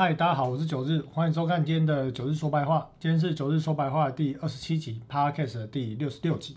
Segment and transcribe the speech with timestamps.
[0.00, 2.88] 嗨，大家好，我是九日，欢迎收看今天的九日说白话。
[2.98, 6.56] 今天是九日说白话第二十七集，Podcast 的第六十六集。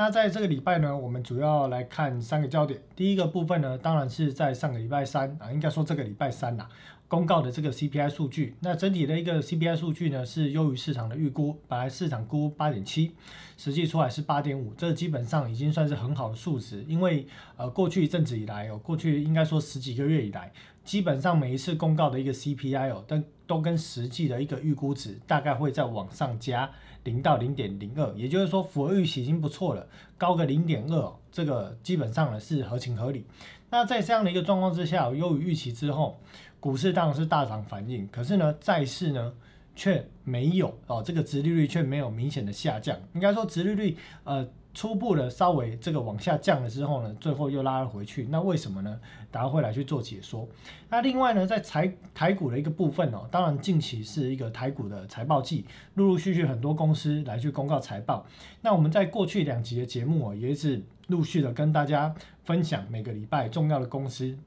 [0.00, 2.80] 那在这个礼拜呢，我们主要来看三个焦点。
[2.96, 6.66] 第一个部分呢，当然是在上个礼拜三啊，应该说这个礼拜三呐，
[7.06, 8.54] 公告的这个 CPI 数据。
[8.60, 13.12] 那整体的一个 CPI 数据呢，是优于市场的预估，本来市场估八点七，
[13.58, 16.82] 实际出来是八点五，这基本上已经算是很好的数值。
[16.88, 17.26] 因为
[17.58, 20.50] 呃，过去一阵子以来哦，过去应该说十几个月以来。
[20.82, 26.68] 基本上每一次公告的一个 CPI 哦，都都跟实际的一个预估值大概会在往上加
[27.04, 29.86] 零到零点零二，也就是说符合预期已经不错了，
[30.18, 33.24] 高个零点二，这个基本上呢是合情合理。
[33.70, 36.18] 那在这样的一个状况之下，优于预期之后，
[36.58, 39.32] 股市当然是大涨反应，可是呢债市呢
[39.74, 44.48] 却没有哦，这个殖利率却没有明显的下降，应该说殖利率呃。
[44.72, 48.26] 初步的稍微这个往下降了之后呢，最后又拉了回去。
[48.30, 49.00] 那为什么呢？
[49.30, 50.48] 大家会来去做解说。
[50.88, 58.24] 那另外呢，在财台股的一个部分哦，当然近期是一个台股的财报季，陆陆续续很多公司来去公告财报。
[58.60, 64.38] 那我们在过去两集的节目哦，也是陆续的跟大家分享每个礼拜重要的公司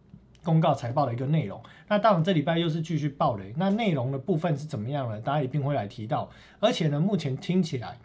[0.42, 1.62] 公告财报的一个内容。
[1.90, 3.54] 那当然这礼拜又是继续爆雷。
[3.58, 5.20] 那内容的部分是怎么样呢？
[5.20, 6.30] 大家一定会来提到。
[6.62, 7.98] 而且呢，目前听起来。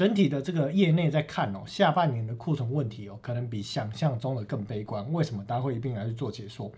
[0.00, 5.06] 整体的这个业内在看哦，下半年的库存问题哦，可能比想象中的更悲观。
[5.12, 5.44] 为什么？
[5.44, 6.72] 大家会一并来去做解说。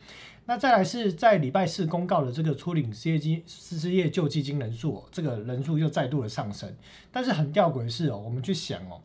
[0.44, 6.68] 那再来是在礼拜四公告的这个初领失业金失业救济金人数，这个人数又再度的上升。
[7.12, 9.00] 但是很吊诡的是哦，我们去想哦，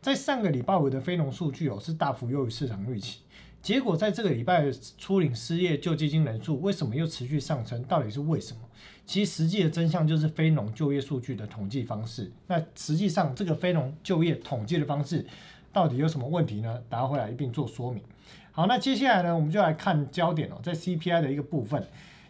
[0.00, 3.22] 在上个礼拜五的非农数据哦，是大幅优于市场预期。
[3.60, 7.82] 结果在这个礼拜初领失业救济金人数为什么又持续上升？
[7.82, 8.60] 到底是为什么？
[9.06, 12.30] 其实实际的真相就是非农就业数据的统计方式。
[12.48, 15.24] 那实际上这个非农就业统计的方式
[15.72, 16.82] 到底有什么问题呢？
[16.88, 18.02] 大家会来一并做说明。
[18.50, 21.86] 好，那接下来呢，我们就来看焦点哦，在 CPI 的一个部分。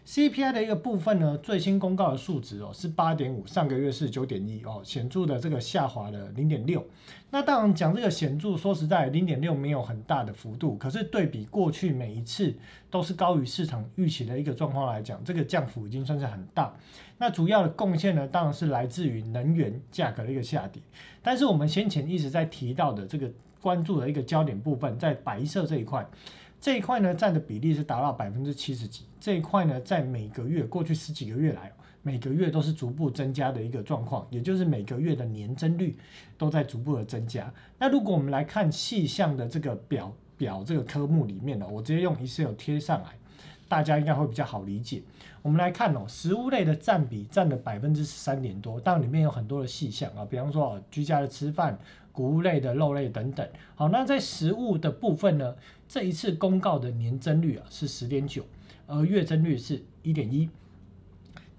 [0.07, 6.81] CPI 的一个部分呢，最新公告的数值哦是八点五，上个月是九点一哦，显著的这个下滑了零点六。
[7.29, 12.55] 那当然讲这个显著，说实在，零点六没有很大的幅度，可是对比过去每一次
[12.89, 16.73] 都是高于市场预期的一个状况来讲，这个降幅已经算是很大。
[17.17, 20.81] 那主要的贡献呢，当然是来自于能源价格的一个下跌。
[21.21, 23.29] 但是我们先前一直在提到的这个
[23.59, 26.09] 关注的一个焦点部分，在白色这一块。
[26.59, 29.03] 这一块呢，占的比例是达到百分之七十几。
[29.19, 35.95] 这一块呢，在每个月过去十几个月来，每个月都是逐步增加的一个状况，也就是每个月的年增率
[36.37, 37.53] 都在逐步的增加。
[37.77, 43.09] 那如果我们来看细项的这个表表这个科目里面呢，我直接用 Excel 贴上来，
[43.67, 45.03] 大家应该会比较好理解。
[45.43, 51.77] 我们来看哦，食物类的占比占了百分之十三点多，但里面有很多的细项啊，比方说居家的吃饭。
[52.17, 55.55] 谷物类的肉类等等，好，那在食物的部分呢？
[55.87, 58.43] 这一次公告的年增率啊是十点九，
[58.87, 60.49] 而月增率是一点一。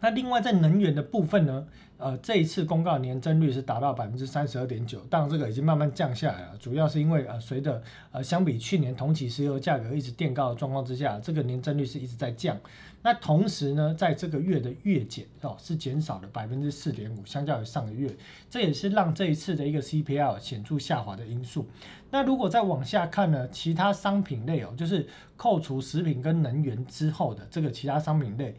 [0.00, 1.66] 那另外在能源的部分呢？
[1.98, 7.82] 呃，这一次公告年增率是达到百分之三十二点九，当然这个已经慢慢降下来了，主要是因为呃，随着
[8.12, 12.56] 呃相比去年同期石油价格一直垫高的状况之下，这个年增率是一直在降。
[13.02, 18.08] 那同时呢，在这个月的月减哦是减少了百分之四点五，相较于上个月，
[18.48, 21.66] 这也是让这一次的一个 CPI 显著下滑的因素。
[22.12, 25.04] 那如果再往下看呢，其他商品类哦，就是
[25.36, 28.54] 扣除食品跟能源之后的这个其他商品类。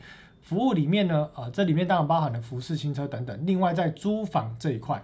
[0.49, 3.39] 服务里面呢，呃，这里面当然包含了服饰、新车等等。
[3.45, 4.99] 另外，在租房这一块，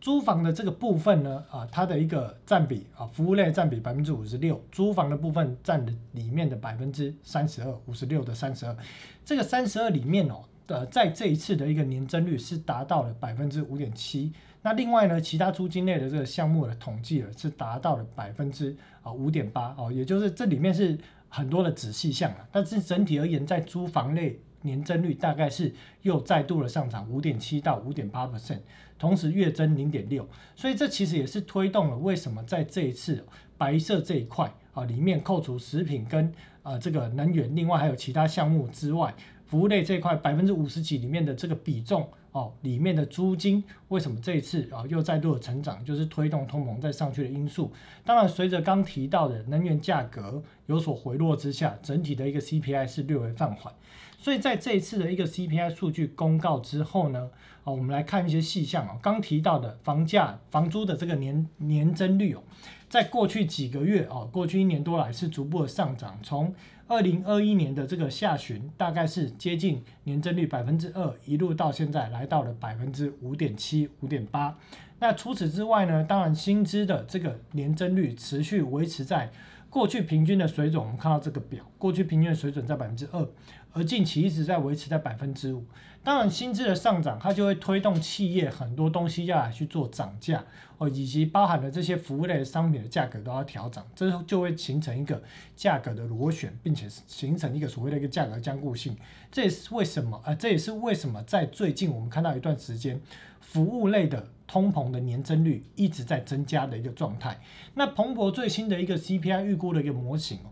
[0.00, 8.76] 租房的这个部分呢，啊，它的一个占比啊，服务类占比百分之五十六，租房的部分占的里面的百分之三十二，五十六的三十二。
[9.24, 14.32] 这个三十二里面哦，呃，在这一次的一个年增率是达到了百分之五点七。
[14.62, 20.98] 那另外呢，其他租金类的这个项目的统计了是达到了百分之啊五点八哦，也就是这里面是
[21.28, 22.48] 很多的仔细项啊。
[22.50, 24.40] 但是整体而言，在租房类。
[24.62, 28.60] 年增率大概是又再度的上涨五点七到五点八 percent，
[28.98, 33.24] 同时月增零点六，所以这其实也是推动了为什么在这一次
[33.56, 36.32] 白色这一块啊里面扣除食品跟
[36.62, 39.14] 呃这个能源，另外还有其他项目之外，
[39.46, 47.72] 服务类这一块百分之五十几里面的这个比重哦里面的租金为什么这一次啊又再度的成长，就是推动通膨再上去的因素。
[48.04, 53.72] 当然随着刚提到的能源价格有所回落之下，整体的一个 CPI 是略微放缓。
[54.20, 57.30] 所以在这一次的一个 CPI 数据公告之后呢，
[57.62, 62.42] 啊，我们来看一些细项啊，刚提到的房价、房租的这个年年增率哦，
[62.88, 66.52] 在过去几个月哦，过去一年多来是逐步的上涨，从
[66.88, 74.58] 二零二一年的这个下旬，大概是接近年增率百分之二，一路到现在来到了百分之五点七、五点八。
[74.98, 79.30] 那除此之外呢，当然薪资的这个年增率持续维持在
[79.70, 83.28] 过去平均的水准，我们看到这个表，过去平均的水准在百分之二，
[83.72, 85.64] 而近期一直在维持在百分之五。
[86.02, 90.42] 当然，薪资的上涨，它就会推动企业很多东西要来去做涨价
[90.78, 95.22] 哦，以及包含了这些服务类的商品的价格都要调整，这就会形成一个
[95.54, 98.96] 价格的螺旋，并且形成一个所谓的一个价格僵固性。
[99.30, 100.34] 这也是为什么啊？
[100.34, 102.98] 这也是为什么在最近我们看到一段时间，
[103.40, 107.38] 服务类的通膨的年增率一直在增加的一个状态。
[107.74, 110.50] 那彭博最新的一个 CPI 预估的一个模型哦。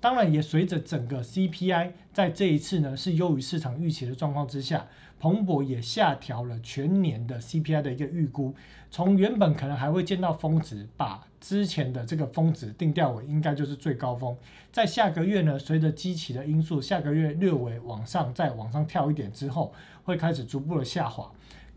[0.00, 4.86] 当然，也随着整个 CPI 在这一次呢是优于市场预期的状况之下，
[5.18, 8.54] 彭博也下调了全年的 CPI 的一个预估，
[8.92, 14.36] 从原本可能还会见到峰值，把之前的这个峰值定调为应该就是最高峰，
[14.70, 19.74] 在下个月呢，随着基期的因素，下个月略微往上再往上跳一点之后，
[20.04, 21.28] 会开始逐步的下滑，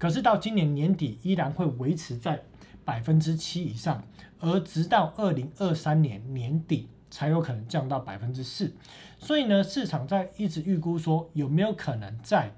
[0.02, 2.42] 可是到今年年底依然会维持在
[2.84, 4.04] 百分之七以上，
[4.40, 6.88] 而直到二零二三年年底。
[7.14, 8.72] 才有可能降到百分之四，
[9.20, 12.54] 所以呢，市场在一直预估说有没有可能在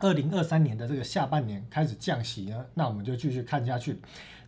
[0.00, 2.66] 二零二三年的这个下半年开始降息呢？
[2.74, 4.00] 那我们就继续看下去。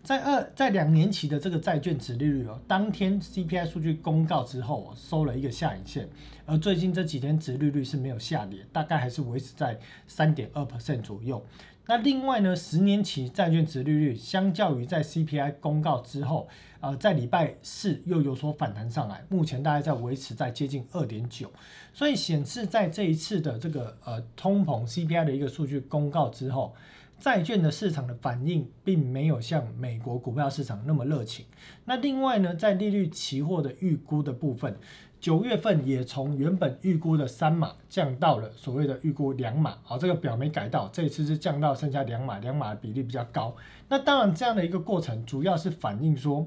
[0.02, 6.08] 在二在两年期的这个债券值利率哦，当天 CPI 数据公告之后，收了一个下影线，
[6.44, 9.78] 而最近这几天值利率是没有下跌，大概还是维持在
[10.08, 11.40] 三点二 percent 左右。
[11.86, 16.48] 那另外呢，十年期债券值利率相较于在 CPI 公告之后，
[16.80, 21.52] 呃，在礼拜四又有所反弹上来，目前大概在维持在接近二点九，
[21.92, 26.74] 所以显示在这一次的这个呃通膨 CPI 的一个数据公告之后，
[27.18, 31.44] 债券的市场的反应并没有像美国股票市场那么热情。
[31.84, 34.74] 那另外呢，在利率期货的预估的部分。
[35.24, 43.56] 九月份也从原本预估的三码降到了所谓的预估两码，好，这个表没改到，这一次是降到剩下两码，两码的比例比较高。
[43.88, 46.46] 那当然这样的一个过程，主要是反映说，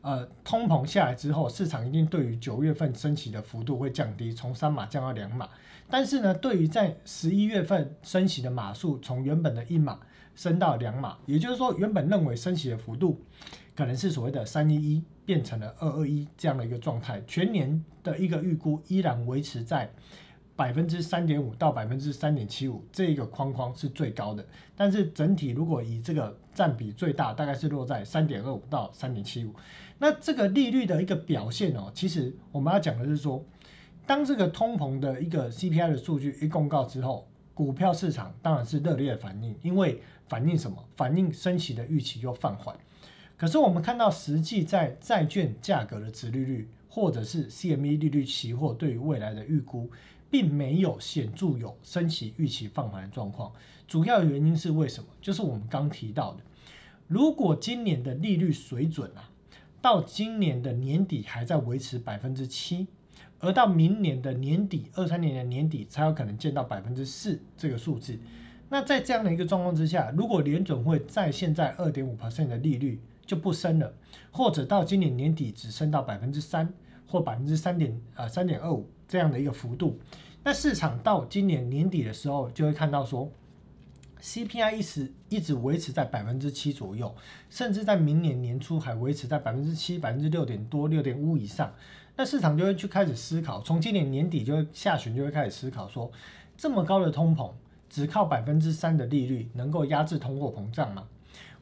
[0.00, 5.48] 呃，通膨下来之后，市场一定对于九月份升息的幅度会降低，从三码降到两码。
[5.88, 10.00] 但是呢，对于在十一月份升息的码数，从原本的一码
[10.34, 13.22] 升到两码，也就是说，原本认为升息的幅度
[13.76, 15.04] 可能是所谓的三一一。
[15.26, 19.90] 变成了二二一这样的一个状态，全年的一个预估依然维持在
[20.54, 24.46] 百分之三点五到百分之三点七五这一个框框是最高的，
[24.76, 29.52] 但是整体如果以这个占比最大，大概是落在三点二五到三点七五。
[29.98, 33.44] 那这个利率的一个表现哦，其实我们要讲的是说，
[34.06, 40.76] 当这个通膨的一个 CPI 的数据一公告之后，股票市场当然是热烈反应，因为反映什么？
[40.94, 42.76] 反映升息的预期又放缓。
[43.36, 49.90] 可是我们看到，实际在债券价格的值利率，或者是 CME 利率期货对于未来的预估，
[50.30, 53.52] 并没有显著有升息预期放缓的状况。
[53.86, 55.08] 主要原因是为什么？
[55.20, 56.40] 就是我们刚提到的，
[57.06, 59.30] 如果今年的利率水准啊，
[59.82, 62.86] 到今年的年底还在维持百分之七，
[63.38, 68.18] 而到明年的年底，二三年的年底才有可能见到百分之四这个数字。
[68.70, 73.92] 那在这样的一个状况之下，如果联准会在现在二点五 percent 的利率，就不升了，
[74.30, 76.72] 或者到今年年底只升到百分之三
[77.06, 79.98] 或百分之三点呃三点二五这样的一个幅度，
[80.44, 83.30] 那市场到今年年底的时候就会看到说
[84.20, 87.14] ，CPI 一直一直维持在百分之七左右，
[87.50, 91.72] 甚至在明年年初还维持在百分之七百分之六点多六点五以上，
[92.16, 96.10] 那市场就会去开始思考，从今年年底就会下旬就会开始思考说，
[96.56, 97.52] 这么高的通膨，
[97.88, 101.06] 只靠百分之三的利率能够压制通货膨胀吗？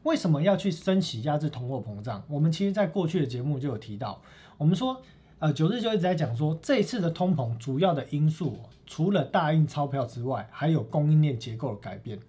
[0.05, 2.23] 为什么要去升息压制通货膨胀？
[2.27, 4.21] 我们其实在过去的节目就有提到，
[4.55, 5.01] 我们说，
[5.39, 12.19] 呃，九日就一直在讲说，这一次的通膨主要的因素，除了大印钞票之外，还有供应链结构的改变。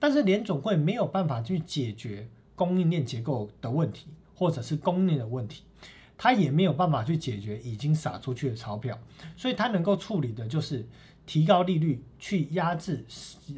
[0.00, 5.62] 但是联总会没有办法去解决供应链结构的问题，或者是供应链的问题，
[6.16, 8.98] 它也没有办法去解决已经撒出去的钞票，
[9.36, 10.86] 所以它能够处理的就是
[11.26, 13.04] 提高利率，去压制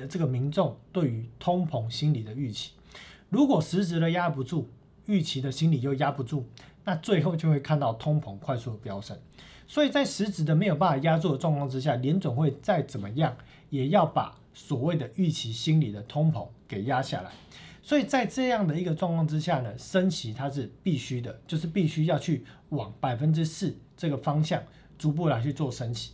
[0.09, 2.73] 这个民众对于通膨心理的预期。
[3.31, 4.69] 如果实质的压不住，
[5.07, 6.45] 预期的心理又压不住，
[6.85, 9.19] 那最后就会看到通膨快速飙升。
[9.67, 13.37] 所以在实质的没有办法压住的状况之下，联总会再怎么样，
[13.69, 17.31] 也要把所谓的预期心理的通膨给压下来。
[17.83, 24.63] 所以在这样的一个状况之下呢，升息它是必须的，就是必须要去往百分之四这个方向
[24.99, 26.13] 逐步来去做升息。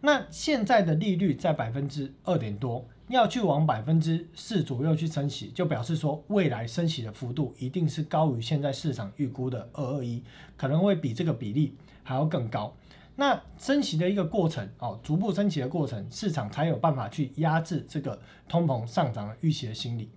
[0.00, 2.84] 那现在的利率在百分之二点多。
[3.12, 10.22] 要去往百分之四左右去升息，就表示说未来升息的幅度一定是高于现在市场预估的二二一，
[10.56, 12.74] 可能会比这个比例还要更高。
[13.14, 20.08] 那升息的一个过程哦，逐步升息的过程，市场才有办法去压制这个通膨上涨的预期的心理。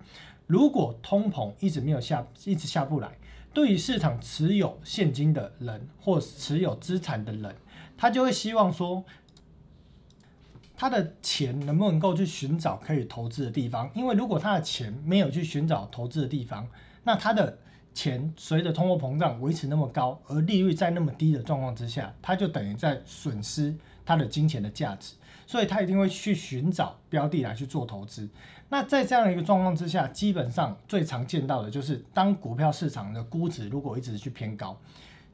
[0.46, 3.18] 如果通膨一直没有下，一直下不来，
[3.52, 7.54] 对于市场持有现金的人或持有资产的人，
[7.98, 9.04] 他就会希望说，
[10.76, 13.90] 他的钱能不能够去寻找可以投资的地方？
[13.94, 16.68] 因为如果他的钱没有去寻找投资的地方，
[17.02, 17.58] 那他的
[17.94, 25.14] 钱随着通货膨胀维持那么高，而利率在那么低的状况之下，他就等于在损失他的金钱的价值，
[25.46, 28.28] 所以他一定会去寻找标的来去做投资。
[28.68, 34.78] 那在这样一个状况之下，基本上最常见到的就是当股票市场的估值如果一直去偏高，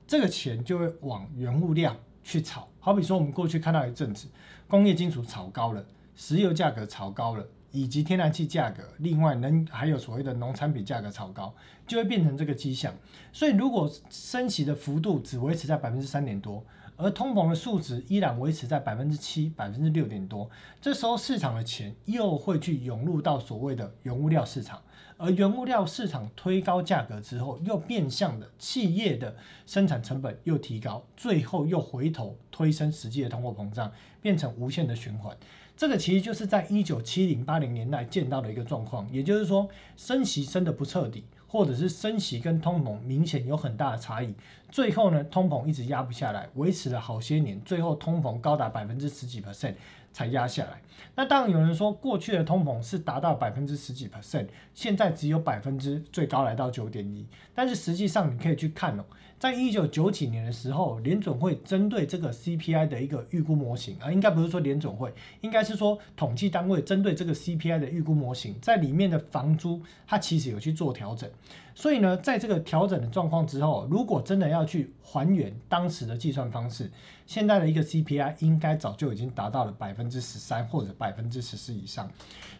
[0.07, 2.69] 这个钱就会往原物料去炒。
[2.81, 4.29] 好比说，我们过去看到一阵子，
[4.69, 7.47] 工业金属炒高了，石油价格炒高了。
[7.75, 11.55] 以及天然气价格，另外能还有所谓的农产品价格炒高，
[11.87, 12.95] 就会变成这个迹象。
[13.33, 16.63] 所以如果升息的幅度只维持在百分之三点多，
[17.03, 20.49] 而通膨的数值依然维持在百分之七、百分之六点多，
[20.81, 24.81] 这时候市场的钱又会去涌入到所谓的原物料市场，
[25.17, 29.35] 而原物料市场推高价格之后，又变相的企业的
[29.67, 33.91] 生产成本又提高，最后又回头推升实际的通货膨胀，
[34.21, 35.37] 变成无限的循环。
[35.75, 44.33] 这个其实就是在一九七零八零年代见到的一个状况，也就是说，升息升的不彻底，或者是升息跟通膨明显有很大的差异，
[44.71, 49.75] 最后呢，通膨一直压不下来，维持了好些年，最后通膨高达百分之十几 percent
[50.15, 50.81] 才压下来。
[51.15, 59.05] 那当然有人说，过去的通膨是达到百分之十几 percent，现在只有百分之最高来到九点一，但是实际上你可以去看哦。
[59.43, 71.29] 在一九九几年的时候，联准会针对这个 CPI 的一个预估模型啊，应该不是说联准会，应该是说统计单位针对这个 CPI 的预估模型，在里面的房租它其实有去做调整。
[71.75, 76.91] 所以呢，在这个调整的状况之后，如果真的要去还原当时的计算方式，
[77.27, 82.11] 现在的一个 CPI 应该早就已经达到了百分之十三或者百分之十四以上。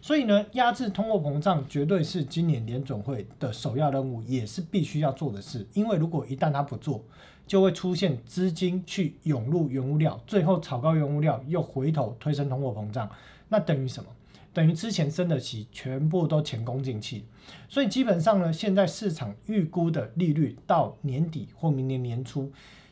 [0.01, 5.65] 所以呢，压制通货膨胀绝对是今年联总会的首要任务，也是必须要做的事。
[5.73, 7.03] 因为如果一旦它不做，
[7.45, 13.09] 就会出现资金去涌入原物料，最后炒高原物料，又回头推升通货膨胀，
[13.49, 14.09] 那等于什么？
[14.53, 17.25] 等于之前升的息全部都前功尽弃。
[17.67, 22.51] 所以基本上呢，现在市场预估的利率到年底或明年年初，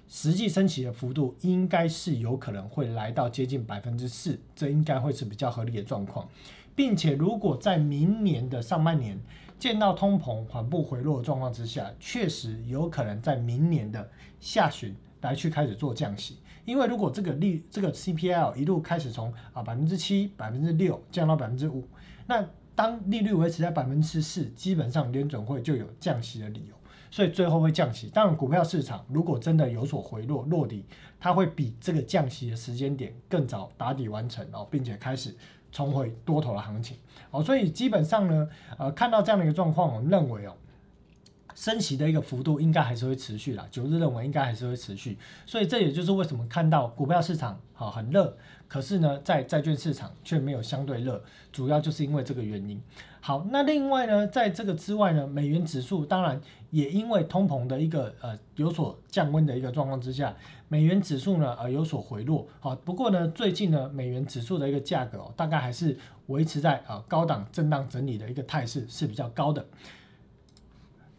[0.10, 6.28] 实际升息的幅度应该是有可能会来到接近百分之四，这应该会是比较合理的状况。
[6.74, 9.20] 并且，如果在明年的上半年
[9.60, 16.38] 见到通膨缓步回落的状况之下，确实有可能在明年的下旬来去开始做降息。
[16.66, 21.88] 因为如果这个利这个 CPL 一路开始从啊百分之七、百分之六降到百分之五，
[22.28, 26.76] 那当利率维持在百分之四，基本上联准会就有降息的理由，
[27.10, 28.08] 所以最后会降息。
[28.08, 30.86] 当然，股票市场如果真的有所回落落底，
[31.20, 35.36] 它会比这个降息的时间点更早打底完成哦，并且开始。
[35.74, 36.98] 重回多头的行情，
[37.30, 40.54] 哦，所以基本上呢，呃，看到这样的一个状况，我们认为哦，
[41.62, 45.16] 升息的一个幅度应该还是会持续啦，九日认为应该还是会持续，
[45.46, 48.36] 所以这也就是为什么看到股票市场好很热，
[48.68, 52.82] 可是呢，在债券市场却没有相对热，主要就是因为这个原因。
[53.20, 56.42] 好，那另外呢，在这个之外呢，美元指数当然
[56.72, 60.36] 也因为通膨的一个呃有所降温的一个状况之下，
[60.68, 62.48] 美元指数呢呃有所回落。
[62.60, 69.64] 好，不过呢，最近呢，美元指数的一个价格哦，大概还是维持在呃高档震荡整理的一个态势是比较高的。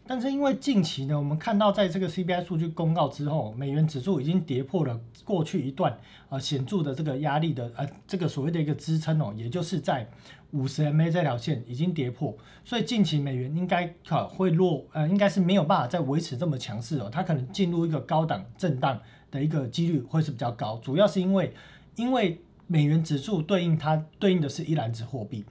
[0.05, 5.97] 但是因为近期呢，我们看到在这个 CPI 数据公告之后，美元指数已经跌破了过去一段
[6.29, 10.09] 呃显著的这个压力的呃这个所谓的一个支撑哦，也就是在。
[10.53, 21.51] 五十 MA 这条线已经跌破，所以近期美元应该可会落，呃，应该是没有办法再维持这么强势哦，它可能进入一个高档震荡的一个几率会是比较高，主要是因为
[21.95, 25.43] 因为美元指数对应它对应的是一篮子货币，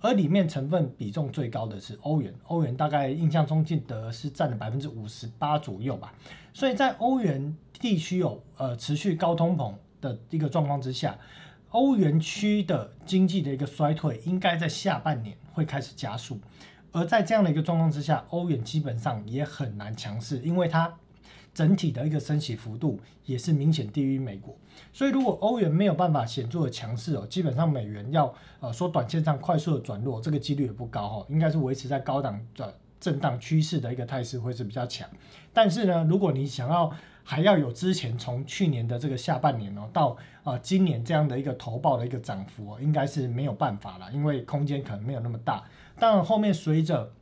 [0.00, 6.14] 而里面成分比重最高的是欧元，欧元大概印象中记得是占了百分之五十八左右吧，
[6.52, 11.16] 所以在欧元地区有呃持续高通膨的一个状况之下。
[11.70, 16.40] 欧元区的经济的一个衰退，应该在下半年会开始加速，
[16.92, 20.90] 而在这样的一个状况之下，欧元基本上也很难强势，因为它
[21.58, 24.56] 整体的一个升息幅度也是明显低于美国，
[24.92, 35.08] 所以如果欧元没有办法显著的强势哦，基本上美元要呃说短线上快速的转弱，这个几率也不高哈，应该是维持在高档的震荡趋势的一个态势会是比较强，
[35.52, 36.92] 但是呢，如果你想要
[37.24, 45.64] 还要有之前从去年的这个下半年哦，到啊今年这样的一个投报的一个涨幅哦，应该是没有办法了，因为空间可能没有那么大。
[45.98, 47.12] 当然后面随着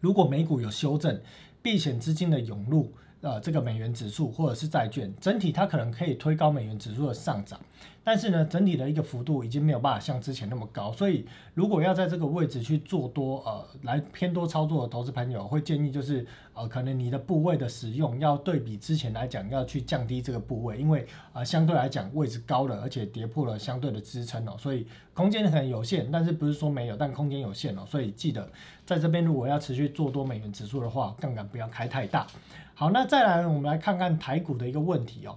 [0.00, 1.18] 如果美股有修正，
[1.62, 2.92] 避险资金的涌入，
[3.26, 7.58] 呃，这个美元指数或者是债券整体它可能可以推高美元指数的上涨。
[8.06, 28.48] 但是呢，整体的一个幅度已经没有办法像之前那么高，所以如果要在这个位置去做多，呃，来偏多操作的投资朋友，会建议就是呃，可能你的部位的使用要对比之前来讲，要去降低这个部位，因为啊，相对来讲位置高了，而且跌破了相对的支撑哦，所以空间可能有限，但是不是说没有，但空间有限哦，所以记得
[28.84, 32.24] 在这边如果要持续做多美元指数的话，杠杆不要开太大。
[32.72, 35.36] 好，那再来我们来看看台股的一个问题哦。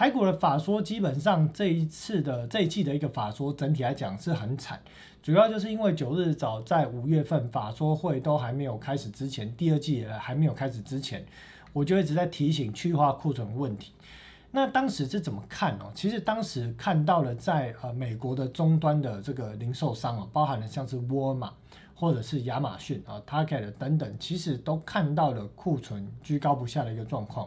[0.00, 4.80] 台股的法说基本上这一次的这一季的一个法说整体来讲是很惨，
[5.22, 11.22] 主要就是因为九日早在五月份法说会都还没有开始之前，第二季还没有开始之前，
[11.74, 13.92] 我就一直在提醒去化库存问题。
[14.50, 15.92] 那当时是怎么看哦？
[15.94, 21.52] 其实当时看到了在呃美国的终端的这个零售商啊，包含了像是沃尔玛
[21.94, 27.46] 或者是亚马逊啊、Target 等等，其实都看到了库存居高不下的一个状况。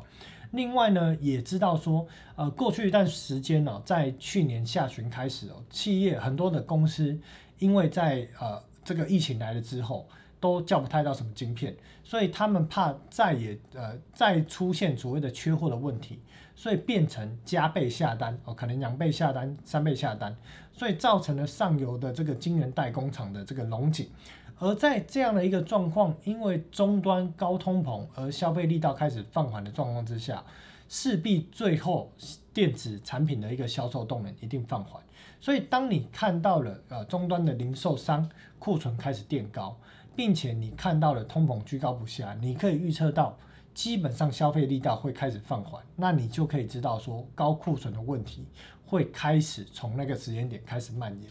[0.53, 7.19] 另外呢，也知道说，呃，过去一段时间呢，在去年下旬开始哦，企业很多的公司，
[7.57, 10.07] 因为在呃这个疫情来了之后，
[10.39, 16.19] 都叫不太到什么晶片，所以他们怕再也呃再出现所谓的缺货的问题，
[16.55, 20.35] 所以变成加倍下单哦，可能两倍下单、三倍下单，
[20.71, 24.07] 所以造成了上游的这个晶圆代工厂的这个龙井。
[24.63, 30.41] 而在这样的一个状况，因为终端高通膨而消费力道开始放缓的状况之下，
[30.87, 32.09] 势必最后
[32.53, 35.03] 电子产品的一个销售动能一定放缓。
[35.41, 39.77] 所以，当你看到了呃终端的零售商库存开始垫高，
[40.15, 43.37] 并且你看到了通膨居高不下，你可以预测到
[43.73, 48.45] 基本上消费力道会开始放缓，那你就可以知道说高库存的问题
[48.85, 51.29] 会开始从那个时间点开始蔓延。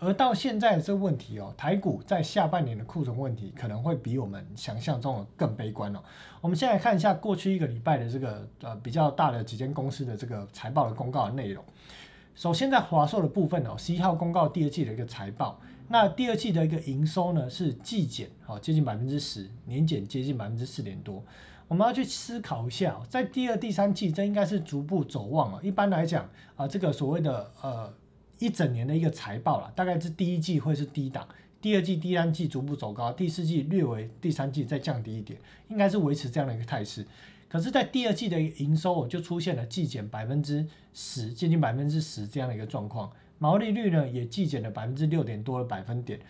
[0.00, 6.00] 而到现在这个问题哦，台股在下半年的库存问题可能会比我们想象中的更悲观哦。
[6.40, 11.64] 我们先来看一下过去一个礼拜的这个呃比较大的几间公司的这个财报的公告的内容。
[12.36, 21.20] 首先在华硕的部分哦，十一号公告第二季的一个财报，那第二季的一个营收呢是季减哦接近百分之十，年减接近百分之四点多。
[21.66, 25.60] 我们要去思考一下，在第二、第三季这应该是逐步走旺了。
[25.60, 27.92] 一般来讲啊，这个所谓的呃。
[28.38, 31.26] 一整年的一个财报了，大概是第一季会是低档，
[31.60, 37.04] 第二季、第三季逐步走高，第四季略为第三季再降低一点，应该是维持这样的一个态势。
[37.48, 46.20] 可是，在第二季的营收就出现了季减百分之十，接近百分之十这样的一个状况，毛利率呢也季减了百分之六点多的百分点。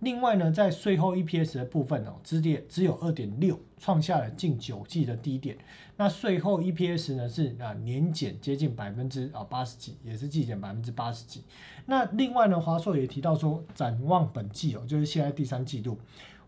[0.00, 5.58] 另外呢，在税后 EPS 的部分哦，只跌只有二点六，创下了近九季的低点。
[6.00, 11.42] 那税后 EPS 呢是啊年减接近百分之啊八十几，也是季减百分之八十几。
[11.86, 15.98] 那另外呢，华硕也提到说，展望本季哦，就是现在第三季度，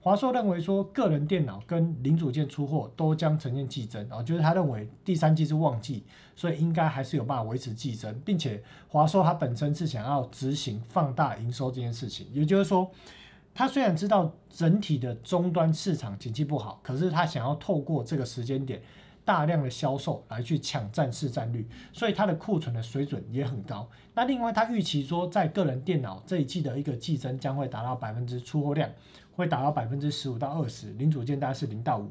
[0.01, 6.05] 华硕认为说，个人电脑跟零组件出货都将呈现季增，啊，就是他认为第三季是旺季，
[6.37, 12.89] 所以应该还是有办法维持季增，并且华硕它本身是想要执行放大营收这件事情，也就是说。
[13.53, 18.81] 他虽然知道整体的终端市场景气不好，可是他想要透过这个时间点
[19.31, 23.89] 大量的销售来去抢占市占率，所以它的库存的水准也很高。
[24.13, 28.91] 那另外，它预期说，在个人电脑这一季的一个季增将会达到百分之出货量
[29.37, 32.11] 会达到百分之十五到二十，零组件大概是零到五。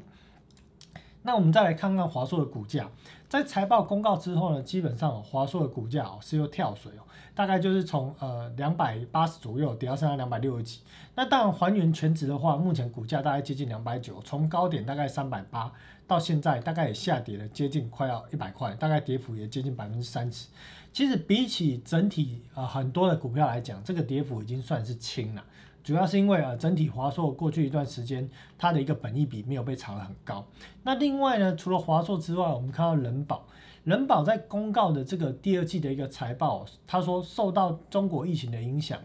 [1.20, 2.88] 那我们再来看看华硕的股价，
[3.28, 7.04] 在财报公告之后呢，基本上华硕的股价哦是又跳水哦。
[7.34, 10.80] 大概就是从呃两百八十左右跌到剩下两百六十几。
[11.14, 15.72] 那当然还原全值的话，目前股价大概接近两百九，从高点大概三百八
[16.06, 20.48] 到现在大概也下跌了接近快要一百块，大概跌幅也接近百分之三十。
[20.92, 25.44] 其实比起整体呃很多的股票来讲，这个跌幅已经算是轻了。
[25.82, 30.46] 主要是因为啊整体华硕过去一段时间它的一个本益比没有被炒得很高。
[30.82, 33.46] 那另外呢，除了华硕之外，我们看到人保。
[33.84, 38.98] 人保在公告的这个第二季的一个财报，他说受到中国疫情的影响，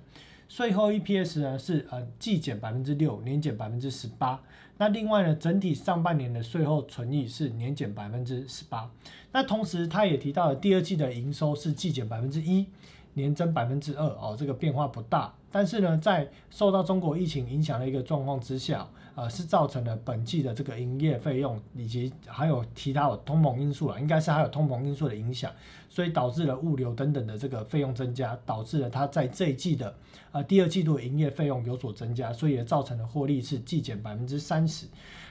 [0.49, 4.41] 税后 EPS 呢是呃季减百分之六，年减百分之十八。
[4.77, 8.91] 那另外呢，整体上半年的税后存益是年减百分之十八。
[9.31, 12.65] 那同时他也提到了第二季的营收是季减百分之一，
[13.13, 15.33] 年增百分之二哦，这个变化不大。
[15.49, 25.49] 但是呢，在受到中国疫情影响的一个状况之下，呃，是造成了本季的这个营业费用以及还有其他的通膨因素了，应该是还有通膨因素的影响，
[25.89, 29.95] 所以导致了物流等等的这个费用增加，导致了它在这一季的
[30.33, 34.85] 呃第二季度营业费用有所增加，所以也造成了获利是季减百分之三十。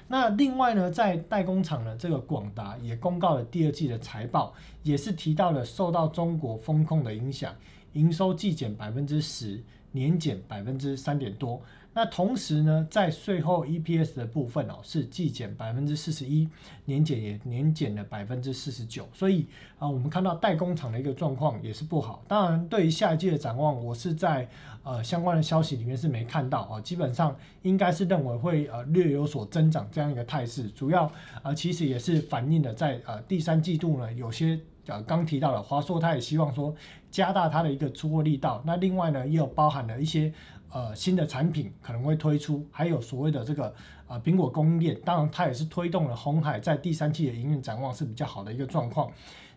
[0.09, 7.55] 那另外呢，在代工厂的这个广达也公告了第二季的财报，也是提到了受到中国风控的影响，
[7.93, 9.63] 营收季减百分之十。
[9.95, 11.63] 年减百分之三点多。
[11.95, 16.49] 那同时呢，在税后 EPS 的部分哦，是季减百分之四十一，
[16.85, 19.09] 年减也年减了百分之四十九。
[19.15, 19.47] 所以
[19.79, 22.25] 啊，我们看到代工厂的一个状况也是不好。
[22.27, 24.49] 当然，对于下一季的展望，我是在
[24.83, 30.69] 呃相关的消息里面是没看到啊，基本上应该是认为会呃略有所增长这样一个态势。
[30.71, 31.09] 主要
[31.45, 36.75] 啊，其实也是反映了在呃第三季度呢，有些呃刚提到了华硕，他也希望说
[37.09, 38.61] 加大它的一个出货力道。
[38.67, 40.33] 那另外呢，也有包含了一些。
[40.75, 43.73] 呃，新的产品可能会推出，还有所谓的这个
[44.09, 49.09] 呃苹果供应链，当然它也是推动了红海在第三季的营运展望是比较好的一个状况。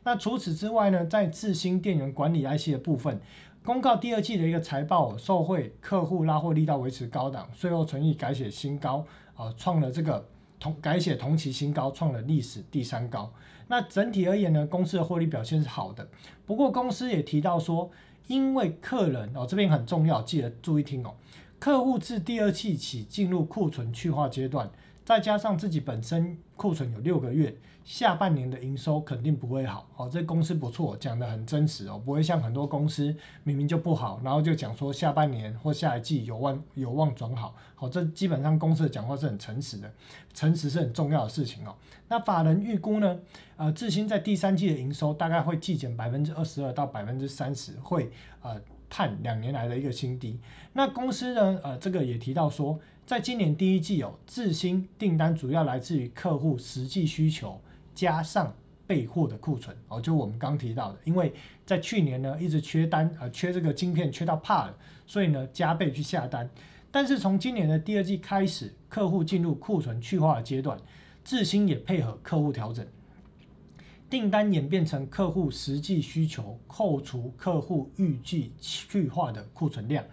[0.03, 3.19] 那除此之外呢，在智新电源管理 IC 的部分，
[3.63, 9.03] 公告第二季的一个财报，受惠客户拉货力道维持高档，税后存益改写新高，
[9.33, 10.23] 啊，创了这个
[10.59, 13.33] 同改写同期新高，创了历史第三高。
[13.69, 16.07] 那整体而言呢，公司的获利表现是好的，
[16.45, 17.89] 不过公司也提到说。
[18.27, 21.15] 因为客人哦，这边很重要，记得注意听哦。
[21.59, 24.69] 客户自第二季起进入库存去化阶段，
[25.07, 27.55] 再加上自己本身库存有六个月。
[27.85, 33.15] 下半年的营收肯定不会好，哦，这公司不错，讲的很真实哦，不会像很多公司
[33.45, 39.89] 明明就不好，然后就讲说下半年或下一季有望有望转好，好，这基本上公司的讲话是很诚实的，
[40.33, 41.73] 诚实是很重要的事情哦。
[42.09, 43.17] 那法人预估呢，
[43.55, 50.37] 呃，智新在第三季的营收大概会季减百分之二十二到百分之三十，会呃探两年来的一个新低。
[50.73, 57.57] 那公司呢，呃，这个也提到说，在今年第一季有智新订单主要来自于客户实际需求。
[57.95, 58.53] 加上
[58.85, 61.33] 备货的库存哦，就我们刚提到的，因为
[61.65, 66.49] 在去年呢一直缺单啊，缺这个晶片缺到怕了，所以呢加倍去下单。
[66.91, 70.77] 但是从今年的第二季开始，客户进入库存去化的阶段，
[71.23, 72.85] 智新也配合客户调整，
[74.09, 80.03] 订单演变成客户实际需求扣除客户预计去化的库存量。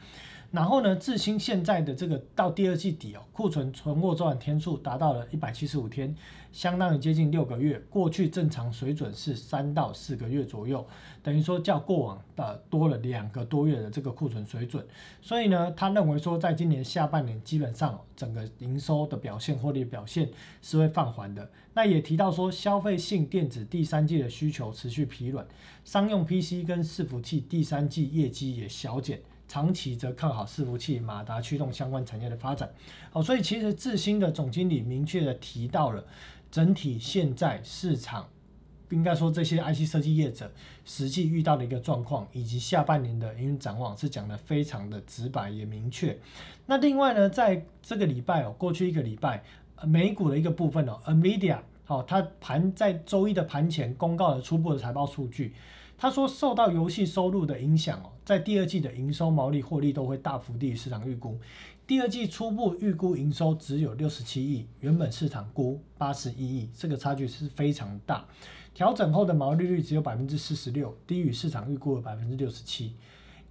[0.55, 6.15] 然后呢，智新现在的这个到第二季底哦，库存存货周转天数达到了一百七十五天，
[6.53, 7.77] 相当于接近六个月。
[7.91, 10.87] 过去正常水准是三到四个月左右，
[11.25, 14.87] 等于说较过往的多了两个多月的这个库存水准。
[15.21, 20.31] 所以呢，他认为说，在今年下半年基本上整个营收的表现、获利表现
[20.63, 21.51] 是会放缓的。
[21.73, 25.45] 那也提到说，消费性电子第三季的需求持续疲软，
[25.85, 29.21] 商用 PC 跟伺服器第三季业绩也小减。
[29.55, 32.69] 长期则看好伺服器、马达驱动相关产业的发展。
[33.13, 36.05] 好，所以其实智新的总经理明确的提到了
[36.51, 38.29] 整体现在市场，
[38.91, 40.51] 应该说这些 IC 设计业者
[40.85, 46.19] 实际遇到的一个状况，以及下半年的营运展望是讲的非常的直白也明确。
[46.67, 49.45] 那另外呢，在这个礼拜哦，过去一个礼拜
[49.85, 55.55] 美股的一个部分哦，Nvidia 好，它盘在周一的盘前公告了初步的财报数据。
[56.05, 61.41] 他说，受到游戏收入的影响哦，在第二季的营收、毛利、获利都会大幅低于市场预估。
[61.87, 68.23] 第二季初步预估营收只有六十七亿，原本市场估八十一亿，这个差距是非常大。
[68.75, 72.93] 调整后的毛利率只有百分之四十六，低于市场预估的百分之六十七。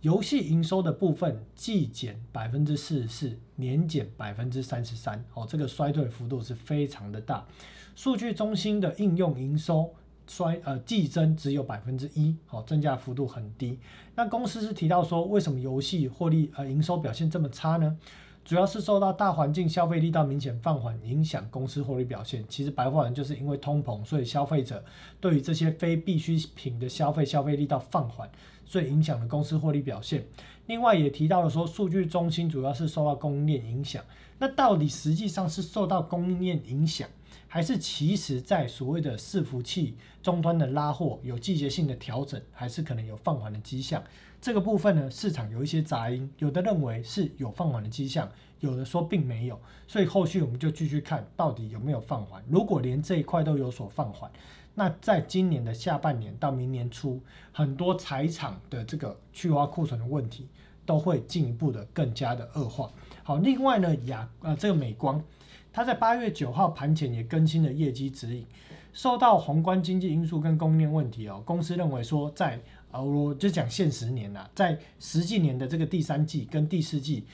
[0.01, 7.47] 游戏营收的部分季减百分之四十四，年减百分之三十三，哦，这个衰退幅度是非常的大。
[7.95, 9.91] 数据中心的应用营收。
[10.27, 13.79] 衰呃季增只有百分之一，好增加幅度很低。
[14.15, 17.97] 那公司是提到说，为什么游戏获利呃营收表现这么差呢？
[18.45, 22.43] 主要是受到大环境消费力道明显放缓，影响公司获利表现。
[22.49, 24.83] 其实白话文就是因为通膨，所以消费者
[25.21, 28.29] 对于这些非必需品的消费消费力道放缓，
[28.73, 30.25] 最影响的公司获利表现。
[30.65, 34.03] 另外也提到了说，数据中心主要是受到供应链影响。
[34.39, 37.07] 那到底实际上是受到供应链影响？
[37.47, 44.03] 还是其实，在所谓的伺服器终端的拉货有季节性的调整，还是可能有放缓的迹象。
[44.41, 48.27] 这个部分呢，市场有一些杂音，有的认为是有放缓的迹象，
[48.59, 49.59] 有的说并没有。
[49.87, 52.43] 所以后续我们就继续看到底有没有放缓。
[52.49, 54.31] 如果连这一块都有所放缓，
[54.75, 60.47] 那在今年的下半年到明年初，很多财厂的这个去化库存的问题
[60.85, 62.91] 都会进一步的更加的恶化。
[63.23, 65.23] 好，另外呢，亚呃这个美光。
[65.71, 68.45] 它在八月九号盘前也更新了业绩指引，
[68.93, 72.59] 受到宏观经济因素跟供应链问题哦，公司认为说在
[72.91, 77.25] 呃我就讲现实年呐，在实际年的这个第三季跟第四季，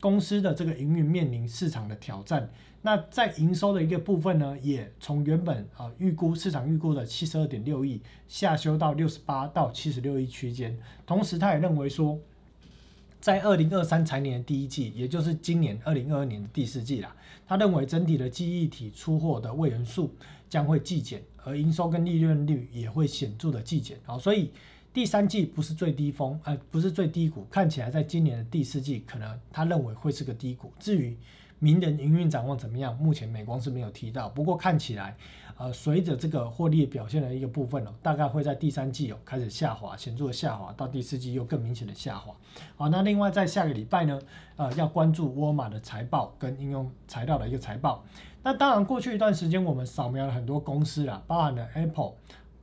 [0.00, 2.50] 公司的这个营运面临市场的挑战。
[2.82, 10.78] 那在营收的一个部分呢，也从原本啊预估市场预估的七十二点六亿下修到六十八到七十六亿区间。
[11.06, 12.18] 同时，他也认为说。
[13.20, 17.12] 在二零二三财年的第一季，也就是今年二零二二年的第四季啦，
[17.48, 20.14] 他认为整体的记忆体出货的位元数
[20.48, 23.98] 将会季减，而营收跟利润率也会显著的季减。
[24.04, 24.52] 好，所以
[24.92, 30.72] 第三季不是最低峰，呃，不是最低谷，看起来在今年的第四季可能他认为会是个低谷。
[30.78, 31.16] 至于
[31.60, 34.28] 明年营运展望怎么样，目前美光是没有提到。
[34.28, 35.16] 不过看起来，
[35.56, 42.34] 呃，随着这个获利表现的一个部分哦，大概会在第三季哦开始下滑，显著的下滑，到第四季又更明显的下滑。
[42.76, 44.20] 好，那另外在下个礼拜呢，
[44.56, 48.04] 呃，要关注沃尔玛的财报跟应用材料的一个财报。
[48.42, 52.14] 那当然，过去一段时间我们扫描了很多公司啦，包含了 Apple。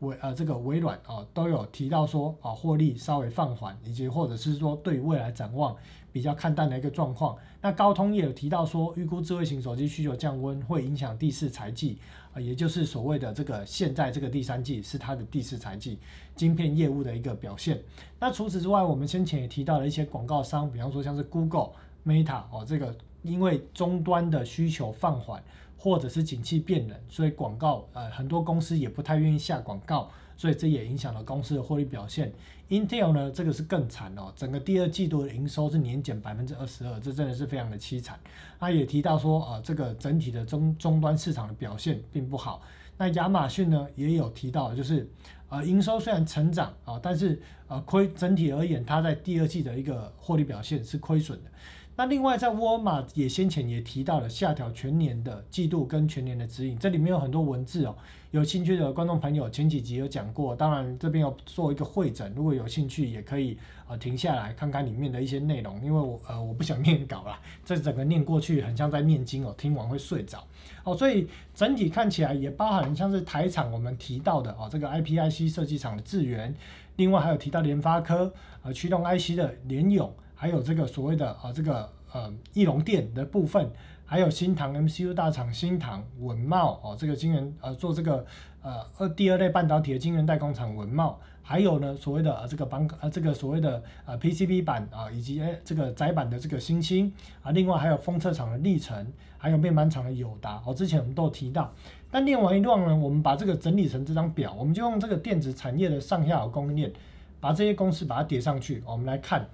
[0.05, 5.75] 微呃，这个微软哦，都有提到说啊，获利稍微放缓，以及或者是说对未来展望
[6.11, 7.37] 比较看淡的一个状况。
[7.61, 11.97] 那高通也有提到说，预估智慧型手机需求降温会影响第四财季
[12.33, 15.99] 啊，也就是所谓的这个现在这个第三季是它的第四财季
[16.35, 17.81] 晶片业务的一个表现。
[18.19, 21.71] 那除此之外，我们先前也提到了一些广告商，比方说像是 Google、
[22.05, 25.43] Meta 哦，这个因为终端的需求放缓。
[25.77, 32.31] 或者是景气变冷，所以广告呃很多公司也不太愿意下广告，所以这也影响了公司的获利表现。
[32.67, 38.19] Intel 呢，这个是更惨哦，整个第二季度的营收是年减百分之二十二，这真的是非常的凄惨。
[38.59, 42.63] 他也提到说啊，这个整体的终终端市场的表现并不好。
[42.97, 45.07] 那亚马逊呢也有提到，就是
[45.49, 51.51] 呃营收虽然成长啊，但是呃亏整体而言，它在第二季的一个获利表现是亏损的。
[51.97, 57.95] 那另外，在沃尔玛也先前也提到了下调全年的季度跟全年的指引，这里面有很多文字哦。
[58.31, 70.45] 有兴趣的观众朋友，前几集有讲过，当然这边要做一个会诊，如果有兴趣也可以啊停下来看看里面的一些内容，因为我呃我不想念稿啦，这整个念过去很像在念经哦，听完会睡着
[70.83, 76.53] 哦，所以整体看起来也包含像是台厂我们提到的哦，这个 IPIC 设计厂的智源，
[76.97, 80.13] 另外还有提到联发科呃驱动 IC 的联咏。
[80.35, 83.69] 还有这个所谓的啊，这个呃，翼龙电的部分，
[84.05, 88.25] 还有新唐 MCU 大厂新唐文茂哦，这个晶圆呃做这个
[88.61, 101.73] 呃二第二类半导体的晶圆代工厂文茂，还有呢所谓的呃这个板呃这个所谓的呃 PCB 板啊，以及诶这个窄板的这个新星啊，另外还有封测厂的历程，还有面板厂的友达哦，之前我们都有提到。
[102.11, 106.93] 那念完一段呢，我们把这个整理成这张表，我们就用这个电子产业的上下游供应链，
[107.41, 109.45] 把这些公司把它叠上去，我们来看。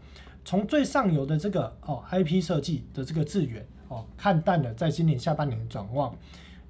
[0.43, 6.15] 从最上游的这个哦，IP 设计的这个资源哦，看淡了在今年下半年的转望。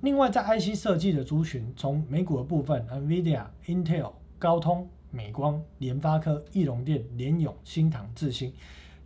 [0.01, 8.51] 另外，在 IC 设计的族群，从美股的部分，NVIDIA、Intel、高通、美光、联发科、翼龙电、联咏、新唐、智新，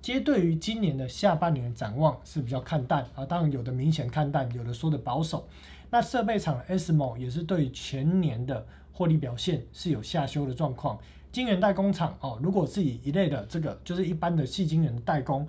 [0.01, 3.25] 皆对于今年的下半年的展望是比较看淡啊。
[3.25, 5.47] 当然，有的明显看淡，有的说的保守。
[5.89, 10.97] 那设备厂 SMO 也是对全年的获利表现是有下修的状况。
[11.35, 15.45] 晶圆代工厂哦，如果是以一类的这个，就是一般的细晶圆代工，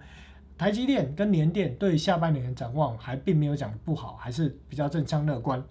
[0.58, 5.62] 台积电跟联电对下半年的展望还并没有讲不好，还是比较正向乐观。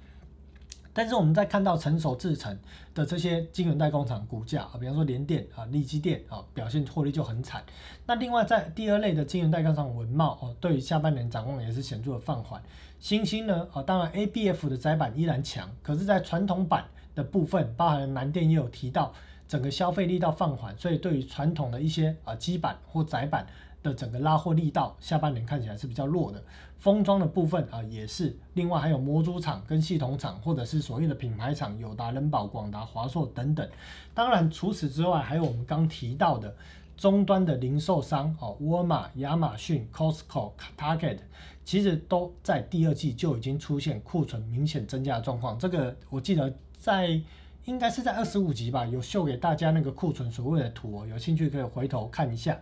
[0.94, 2.58] 但是我们在看到成熟制程
[2.94, 7.62] 的这些晶圆代工厂股价啊，比方说联电啊、力基电啊，表现获利就很惨。
[8.06, 12.64] 那另外在第二类的晶圆代工厂文茂哦，对于下半年展望也是显著的放缓。
[13.02, 19.14] 新兴呢啊，当然 ABF 的窄板依然强，可是，在传统板的部分，包含南电也有提到。
[19.48, 23.46] 整个消费力道放缓，所以对于传统的一些啊基板或窄板
[23.84, 26.44] 的整个拉货力道，下半年看起来是比较弱的。
[26.80, 33.68] 封装的部分啊也是，另外还有模组厂跟系统厂，或者是所谓的品牌厂，友达、人保、广达、华硕等等。
[34.14, 36.56] 当然除此之外，还有我们刚提到的
[36.98, 41.20] 终端的零售商哦，沃尔玛、亚马逊、Costco、Target，
[41.64, 45.58] 其实都在第二季就已经出现库存明显增加的状况。
[45.58, 47.22] 这个我记得在。
[47.66, 52.56] 应该是在二十五集吧，有秀给大家那个库存所谓的图哦，有兴趣可以回头看一下。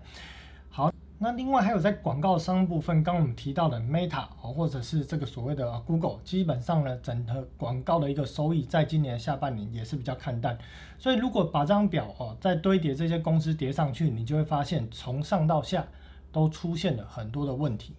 [0.70, 10.58] 好，那另外还有在广告商部分，刚我们提到的 Meta 哦，或者是这个所谓的 Google，基本上呢，整个广告的一个收益，在今年下半年也是比较看淡。
[10.98, 15.86] 所以如果把这张表哦，再堆叠这些公司叠上去，你就会发现从上到下
[16.32, 17.94] 都出现了很多的问题，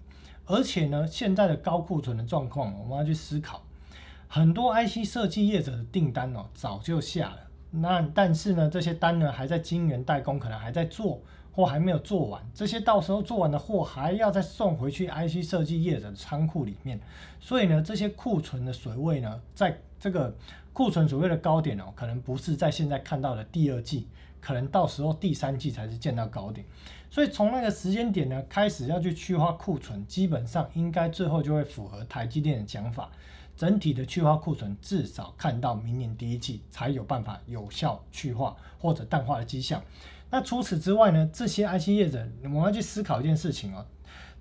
[0.46, 3.62] 而且呢，现在的高库存的状况，我们要去思考。
[4.34, 7.38] 很多 IC 设计业者的订单哦早就下了，
[7.70, 16.98] 那但是呢这些单呢还在晶圆代工，可能还在做或还没有做完，这些到时候做完的货还要再送回去 IC 设计业者的仓库里面，
[17.38, 20.34] 所以呢这些库存的水位呢，在这个
[20.72, 24.08] 库存所谓的高点哦，可能不是在现在看到的第二季，
[24.40, 26.66] 可能到时候第三季才是见到高点，
[27.08, 33.08] 所以从那个时间点呢开始要去去化库存，基本上应该最后就会符合台积电的讲法。
[33.56, 39.82] 整体的去化库存至少看到明年第一季才有办法有效去化或者淡化的迹象。
[40.30, 41.30] 那除此之外呢？
[41.32, 43.86] 这些 IC 业者，我们要去思考一件事情哦。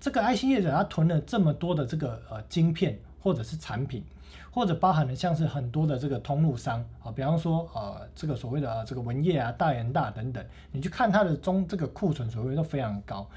[0.00, 4.02] 这个 IC 业者他囤了这么多的这个呃晶片或者是产品，
[4.50, 13.28] 或者包含了像是很多的这个通路商啊，比方说呃这个所谓的这个文业啊、大元大等等，你去看它的中这个库存所谓都非常高。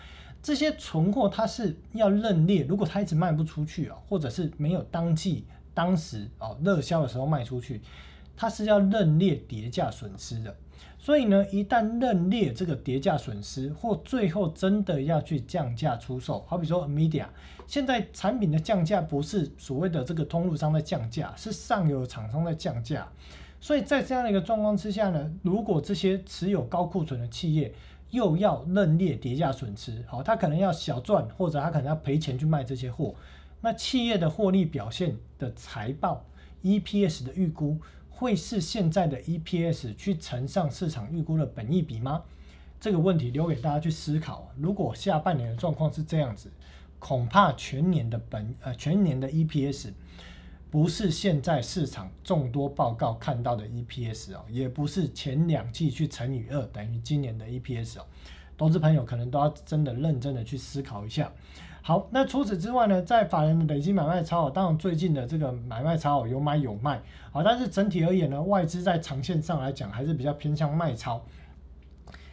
[0.42, 5.46] 这些存货它是要认列，如果它一直卖不出去啊，或者是没有当季
[5.78, 7.80] 当时哦热销的时候卖出去，
[8.36, 10.56] 它是要认列跌价损失的。
[10.98, 17.28] 所以呢，一旦认列这个跌价损失，或最后真的要去降价出售，好比说 Media，
[17.68, 23.08] 现在产品的降价不是所谓的这个通路商在降价，是上游厂商在降价。
[23.62, 27.72] 所以在这样的一个状况之下呢，如果这些持有高库存的企业
[28.10, 33.13] 又要认列跌价损失，好，他可能要小赚，或者他可能要赔钱去卖这些货，
[33.62, 36.26] 那企业的获利表现的财报
[36.63, 37.80] EPS 的预估。
[38.10, 42.24] 会是现在的 EPS 去乘上市场预估的本益比吗？
[42.80, 44.52] 这个问题留给大家去思考。
[44.58, 46.52] 如果下半年的状况是这样子，
[46.98, 49.91] 恐怕全年的本呃全年的 EPS
[50.72, 58.06] 不是现在市场众多报告看到的 EPS 哦，也不是前两季去乘以二等于今年的 EPS 哦。
[58.58, 61.32] 投资朋友可能都要真的认真的去思考一下。
[61.88, 71.23] 好，那除此之外呢，在法人的累积买卖超，当然最近的这个买卖超有买有卖，好，但是整体而言呢，外资在长线上来讲还是比较偏向卖超。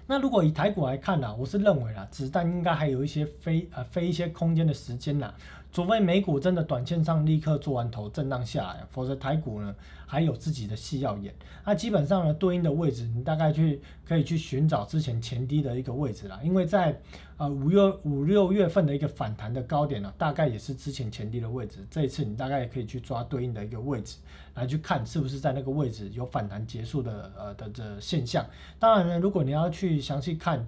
[0.08, 5.32] 那如果以台股来看呢，我是认为啦，子弹应该还有一些飞呃飞一些空间的时间啦。
[5.74, 9.74] 除非美股真的短线上立刻做完头震荡下来，否则台股呢
[10.06, 11.34] 还有自己的戏要演。
[11.66, 16.96] 那基本上呢，对应的位置你大概去可以去寻找之前前低的一个位置啦，因为在
[17.38, 21.84] 呃五月五六月份的一个反弹的高点呢，大概也是之前前低的位置。
[21.90, 24.18] 这一次你大概也可以去抓对应的一个位置
[24.54, 28.46] 来去看是不是在那个位置有反弹结束的呃的这现象。
[28.78, 30.64] 当然呢，如果你要去详细看。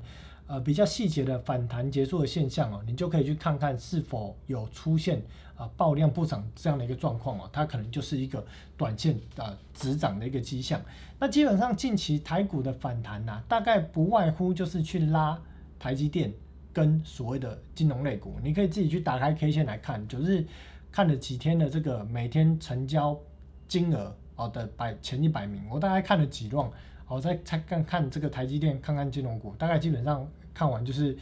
[0.48, 5.20] 呃，比较细节的反弹结束的现象哦，你就可以去看看是否有出现
[5.56, 10.80] 啊爆量不涨这样的一个状况哦，它可能就是一个短线啊止涨的一个迹象。
[11.18, 15.36] 那基本上近期台股的反弹呐，大概不外乎就是去拉
[15.80, 16.32] 台积电
[16.72, 20.46] 跟所谓的金融类股，你可以自己去打开 K 线来看，就是
[20.92, 23.18] 看了几天的这个每天成交
[23.66, 26.70] 金额哦的百前一百名，我大概看了几浪。
[27.08, 31.16] 好，再再看看这个台积电，看看金融股，大概基本上看完就是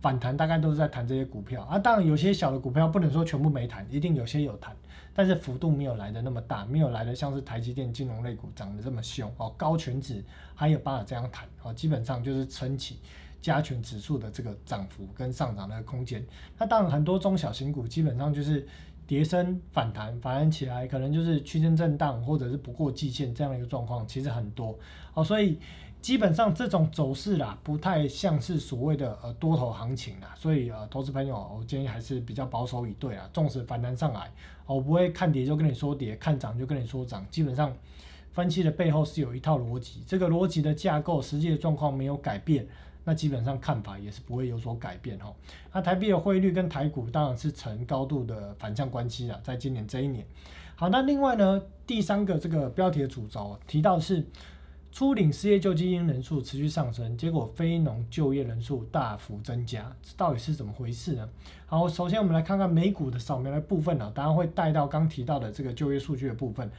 [0.00, 1.78] 反弹，大概都是在谈这些股票啊。
[1.78, 4.76] 当然有些小的股票不能说全部没谈，一定有些有谈，
[5.14, 9.54] 但是幅度没有来的那么大，没有来的像是台积电金融类股涨得这么凶哦。
[9.56, 10.20] 高权指
[10.54, 12.98] 还有办法这样谈哦，基本上就是撑起
[13.40, 16.26] 加权指数的这个涨幅跟上涨的空间。
[16.58, 18.66] 那当然很多中小型股基本上就是。
[19.10, 24.78] 跌升反弹，反弹起来可能就是区间震荡，或者是不过季线这样的一个状况，其实很多
[25.14, 25.58] 哦，所以
[26.00, 34.30] 基本上这种走势啦，不太像是所谓的呃多头行情啦，所以呃投资朋友，我建议还是比较保守以对啊，纵使反弹上来，
[34.64, 37.76] 我不会看跌就跟你说跌，看涨就跟你说涨，基本上
[38.30, 42.64] 分析的背后是有一套逻辑，这个逻辑的架构，实际的状况没有改变。
[43.10, 45.34] 那基本上看法也是不会有所改变哈。
[45.72, 50.24] 那台币的汇率跟台股当然是成高度的反向关系了，在今年这一年。
[50.76, 54.24] 好，那另外呢，第三个这个标题的主轴提到是
[54.92, 61.28] 初领失业救济金人数持续上升，结果非农就业人数大幅增加，这到底是怎么回事呢？
[61.66, 66.70] 好，首先我们来看看美股的扫描的部分呢，当然会带到刚提到的这个就业数据的部分。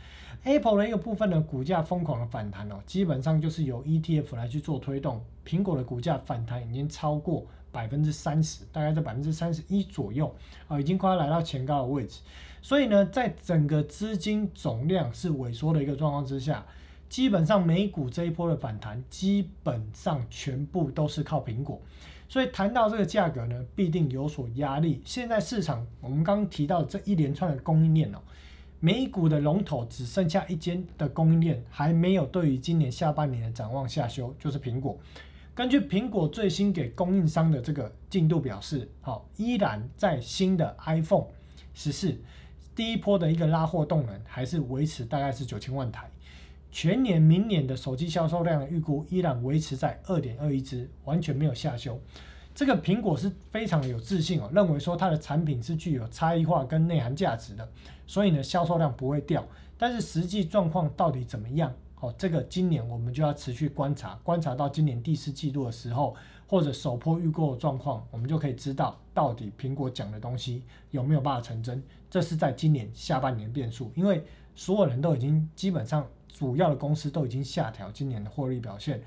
[0.43, 5.23] Apple 的一个部分的股价疯狂的反弹哦，基本上就是由 ETF 来去做推动。
[5.45, 10.34] 苹果的股价反弹已经超过百分之三十，大概在百分之三十一左右
[10.67, 12.21] 啊，已经快要来到前高的位置。
[12.60, 16.65] 所以呢，在整个资金总量是萎缩的一个状况之下，
[17.08, 21.80] 基本上美股这一波的反弹基本上全部都是靠苹果。
[22.27, 25.01] 所以谈到这个价格呢，必定有所压力。
[25.06, 28.17] 现在市场我们刚刚提到这一连串的供应链哦。
[28.83, 34.97] 美股的龙头只剩下一间的供应链还没有对于今年下半年的展望下修，就是苹果。
[35.53, 41.27] 根据苹果最新给供应商的这个进度表示，好，依然在新的 iPhone
[41.75, 42.17] 十四
[42.75, 46.09] 第一波的一个拉货动能还是维持大概是九千万台，
[46.71, 52.01] 全年明年的手机销售量预估依然维持在二点二亿只，完全没有下修。
[52.53, 57.67] 这个苹果是非常有自信哦，认为说它的产品是具有差异化跟内涵价值的，
[58.05, 59.43] 所以呢销售量不会掉。
[59.77, 61.73] 但是实际状况到底怎么样？
[62.01, 66.15] 哦，这个今年我们就要持续观察，观察到今年第四季度的时候，
[66.47, 71.81] 或者首波预购的状况，我们就可以知道到底苹果讲的东西有没有办法成真。
[72.09, 74.23] 这是在今年下半年变数，因为
[74.55, 79.01] 所有人都已经基本上主要的公司都已经下调今年的获利表现。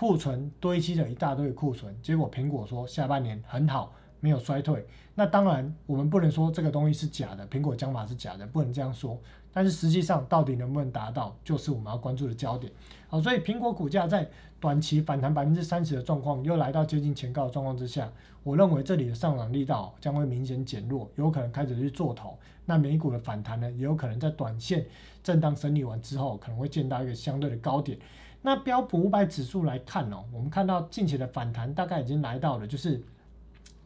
[0.00, 4.86] 库存堆积了一大堆库存，结果苹果说下半年很好，没有衰退。
[5.14, 9.20] 那当然，我们不能说这个东西是假的，苹果讲法是假的，不能这样说。
[9.52, 12.72] 但是实际上，到底能不能达到，就是我们要关注的焦点。
[13.08, 14.26] 好，所以苹果股价在
[14.58, 18.10] 短期反弹百分之三十的状况，又来到接近前高的状况之下，
[18.42, 22.38] 我认为这里的上涨力道将会明显减弱，有可能开始去做头。
[22.64, 24.86] 那美股的反弹呢，也有可能在短线
[25.22, 27.98] 震荡整理完之后，可能会见到一个相对的高点。
[28.42, 33.02] 那标普五百指数来看哦，我们看到近期的反弹大概已经来到了，就是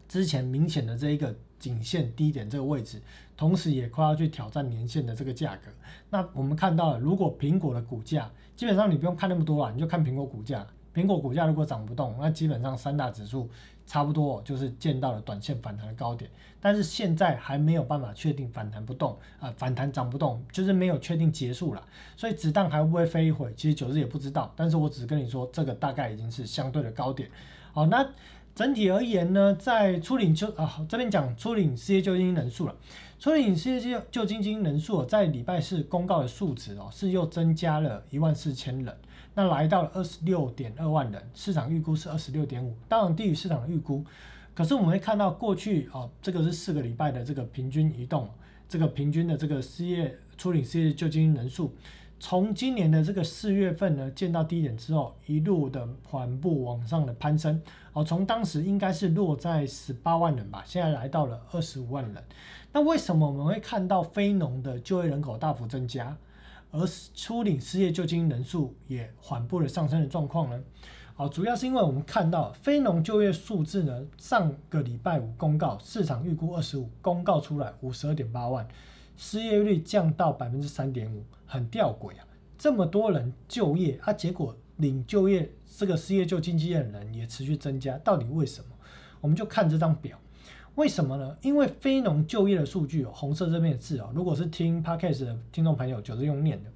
[0.09, 3.03] 之前明显的这一个颈线低点这个位置，
[3.37, 5.73] 同时也快要去挑战年线的这个价格。
[6.11, 10.67] 那我们看到了，如果苹果的股价，基本上你不用看那么多了，你就看苹果股价。
[10.95, 13.51] 苹果股价如果涨不动，那基本上三大指数
[13.87, 16.31] 差不多就是见到了短线反弹的高点。
[16.61, 21.83] 但是现在还没有办法确定反弹不动啊，反弹涨不动，就是没有确定结束了。
[22.17, 23.53] 所以子弹还会不会飞一会？
[23.55, 24.51] 其实九日也不知道。
[24.57, 27.29] 但是我只跟你说，这个大概已经是相对的高点。
[27.73, 28.09] 好，那
[28.55, 32.75] 整体而言呢，在初领就啊这边讲初领失业救济金人数了。
[33.19, 38.97] 初领失业救救济金人数在礼拜四公告的数值哦，是又增加了一万四千人。
[39.35, 44.05] 那来到了二十六点二万人，市场预估是二十六点五，当然低于市场的预估。
[44.55, 48.31] 可是我们会看到过去啊，这个是四个礼拜的这个平均移动，
[48.69, 51.75] 这个平均的这个失业处理失业救济人数，
[52.21, 57.61] 从今年的这个四月份呢见到低点之后，一路的缓步往上的攀升。
[57.93, 62.25] 哦，从当时应该是落在十八万人吧，现在来到了二十五万人。
[62.73, 66.17] 那为什么我们会看到非农的就业人口大幅增加？
[66.75, 70.61] 而初领失业救济金人数也缓步的上升的状况呢？
[71.15, 78.67] 好，主要是因为我们看到非农就业数字呢，上个礼拜五公告，市场预估二十五，公告出来五十二点八万，
[79.17, 82.27] 失业率降到百分之三点五，很吊诡啊！
[82.59, 85.49] 这么多人就业啊，结果领就业
[85.79, 88.67] 这个失业救济金的人也持续增加，到底为什么？
[89.21, 90.19] 我们就看这张表。
[90.77, 91.37] 为什么呢？
[91.43, 96.71] 因为非农就业的数据哦，红色这边的字哦，如果是听 podcast 的听众朋友，就是用念的。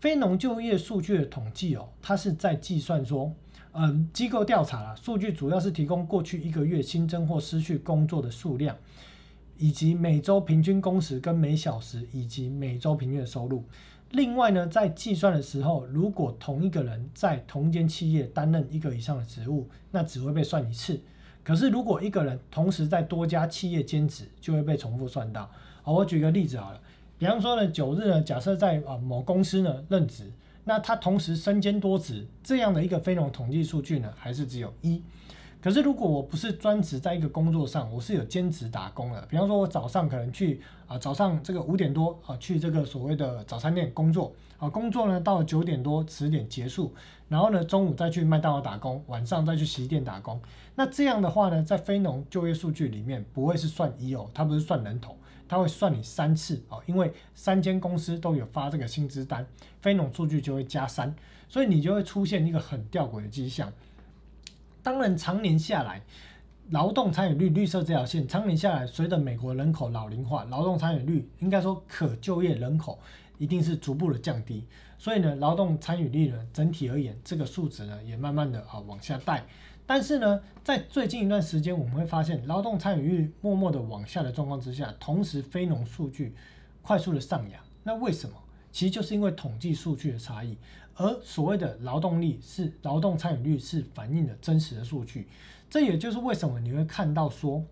[0.00, 3.32] 非农就业数据的统计哦，它是在计算说，
[3.72, 8.76] 嗯，机构调查了数据，主要是提供过去一个月新增或失去工作的数量，
[9.56, 13.64] 以及每周平均工时跟每小时以及每周平均的收入。
[14.10, 21.00] 另外呢，在计算的时候，如果同一个人在同一间企业担任一个以上的职务，那只会被算一次。
[21.48, 25.50] 可是，如果一个人同时在多家企业兼职，就会被重复算到。
[25.82, 26.80] 好，我举个例子好了，
[27.16, 30.30] 比方说呢，九日呢，假设在啊某公司呢任职，
[30.64, 35.02] 那他同时身兼多职，这样的一个非农统计数据呢，还是只有一。
[35.60, 39.20] 可是，如果我不是专职在一个工作上，我是有兼职打工的。
[39.22, 46.94] 比方说，我早上可能去啊，早上这个五点多啊，去这个所谓的早餐店工作啊，工作呢到九点多十点结束，
[47.28, 50.40] 然后呢中午再去麦当劳打工，晚上再去洗衣店打工。
[50.76, 55.16] 那这样的话呢，在非农就业数据里面不会是算一哦，它不是算人头，
[55.48, 59.44] 它会算你三次哦，因为三间公司都有发这个薪资单，
[59.80, 61.12] 非农数据就会加三，
[61.48, 63.72] 所以你就会出现一个很吊诡的迹象。
[64.82, 66.02] 当然，常年下来，
[66.70, 72.98] 劳动参与率绿色这条线，常年下来，随着美国人口老龄化，劳动参与率应该说可就业人口
[73.38, 74.64] 一定是逐步的降低。
[74.98, 79.44] 所以呢，劳动参与率呢，整体而言，这个数值呢，也慢慢的啊往下带。
[79.86, 86.34] 但是呢，在最近一段时间，我们会发现劳动参与率默默的往下的状况之下，同时非农数据
[86.82, 87.62] 快速的上扬。
[87.82, 88.36] 那为什么？
[88.78, 90.56] 其实就是因为统计数据的差异。
[90.94, 95.26] 而所谓的劳动力是劳动参与率是反映的真实的数据，
[95.68, 97.64] 这也就是为什么你会看到说，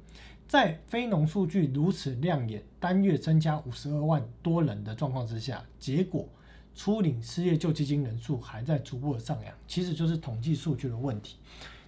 [0.49, 6.29] 在非农数据如此亮眼，单月增加五十二万多人的状况之下，结果
[6.75, 11.37] 初领失业救济金人数还在逐步的上扬，其实就是统计数据的问题。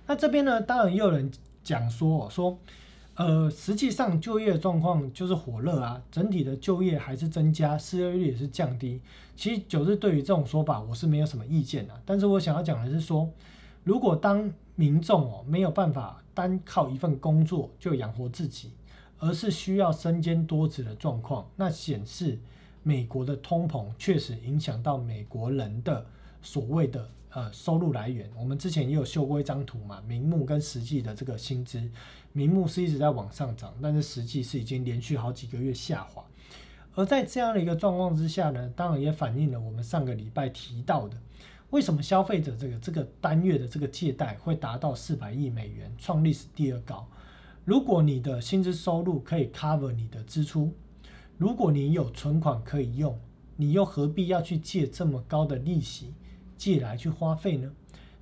[0.06, 1.28] 那这边呢，当然也有人
[1.64, 2.56] 讲说说。
[3.18, 9.00] 呃，实际上就业状况就是火热啊，整体的就业还是增加，失业率也是降低。
[9.34, 13.28] 其实九日对于这种说法我是没有什么意见的，但是我想要讲的是说，
[13.82, 18.70] 如果当民众哦没有办法单靠一份工作就养活自己，
[19.18, 22.38] 而是需要身兼多职的状况，那显示
[22.84, 26.06] 美国的通膨确实影响到美国人的
[26.40, 27.10] 所谓的。
[27.30, 31.90] 呃，收入来源，我们之前也有秀过一张图嘛，名目跟实际的这个薪资，
[32.32, 36.24] 名目是一直在往上涨，但是实际是已经连续好几个月下滑。
[36.94, 41.16] 而在这样的一个状况之下呢，当然也反映了我们上个礼拜提到的，
[41.70, 47.06] 为什么消费者这个这个单月的这个借贷会达到四百亿美元，创历史第二高。
[47.64, 50.72] 如果你的薪资收入可以 cover 你的支出，
[51.36, 53.20] 如果你有存款可以用，
[53.54, 56.14] 你又何必要去借这么高的利息？
[56.58, 57.72] 借来去花费呢？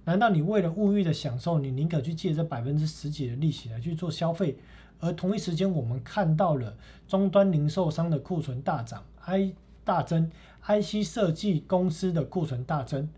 [0.04, 4.56] 难道你为了物欲的享受，你宁可去借这百分之十几的利息来去做消费，
[5.00, 6.76] 而同一时间我们看到了
[7.08, 10.30] 终端零售商的库存大涨，I 大增
[10.64, 13.08] ，IC 设计公司的库存大增，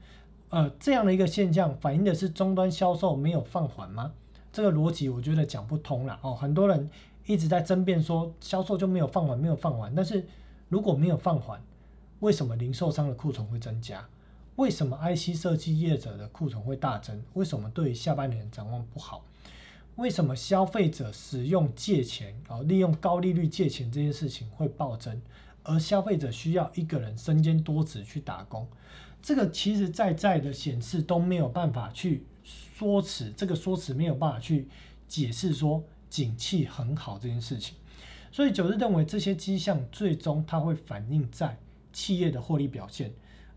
[0.49, 4.13] 呃，这样的一个现象反映的是终端销售没有放缓吗？
[4.51, 6.89] 这个逻辑我觉得讲不通了哦，很多人
[7.27, 10.27] 一直在争辩说销售就没有放缓，没有放缓，但是
[10.71, 11.63] 如果没有放缓，
[12.21, 14.09] 为什么零售商的库存会增加？
[14.59, 17.23] 为什么 IC 设计业者的库存会大增？
[17.35, 19.25] 为什么对下半年展望不好？
[19.95, 25.23] 为什么消费者使用借钱啊，利用高利率借钱这件事情会暴增？
[25.63, 28.67] 而消费者需要一个人身兼多职去打工，
[29.23, 34.67] 这个其实在在的显示都没有办法去说辞，这个说辞没有办法去
[35.07, 37.77] 解释说景气很好这件事情。
[38.33, 41.57] 所以九日认为这些迹象最终它会反映在
[41.93, 43.13] 企业的获利表现。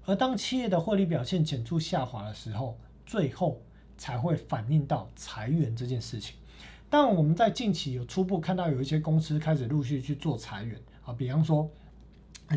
[0.05, 3.61] 而当企业的获利表现显著下滑的时候，最后
[3.97, 6.35] 才会反映到裁员这件事情。
[6.89, 11.69] 但我们在近期有初步看到有一些公司开始陆续去做裁员啊，比方说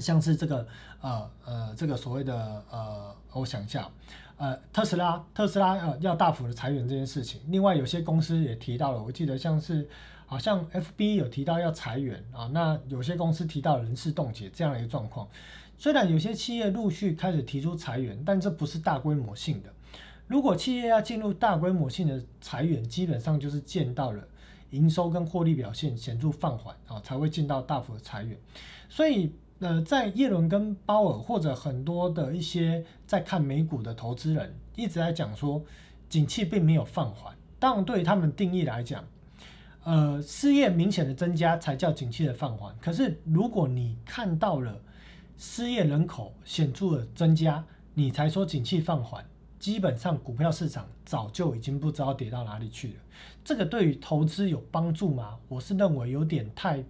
[0.01, 0.67] 像是这个
[1.01, 3.89] 呃呃这个所谓的呃，我想一下，
[4.37, 7.41] 呃特斯拉特斯拉呃要大幅的裁员这件事情。
[7.49, 9.89] 另外有些公司也提到了，我记得像是
[10.27, 15.29] 好像 FB 有提到要裁员啊，那有些公司提到人事冻结这样的一个状况。
[15.77, 19.73] 虽然有些企业陆续开始提出裁员，但这不是大规模性的。
[20.27, 24.27] 如果企业要进入大规模性的裁员，基本上就是见到了
[24.71, 28.39] 营收跟获利表现显著放缓啊，才会进到大幅的裁员。
[28.89, 35.63] 所以，呃，在耶伦跟鲍尔或者很多的一些在看美股的投资人一直在讲说，
[36.09, 37.35] 景气并没有放缓。
[37.59, 39.05] 当然，对于他们定义来讲，
[39.85, 42.75] 呃，失业明显的增加才叫景气的放缓。
[42.81, 44.81] 可是，如果你看到了，
[45.37, 47.65] 失业人口显著的增加，
[47.95, 49.25] 你才说景气放缓，
[49.59, 52.95] 基本上股票市场早就已经不知道跌到哪里去了。
[53.45, 55.39] 这个对于投资有帮助吗？
[55.49, 56.83] 我是认为有点太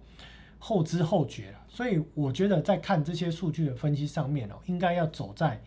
[0.59, 1.59] 后知后觉了。
[1.67, 5.61] 所以我觉得在看这些数据的分析上面哦，应该要走在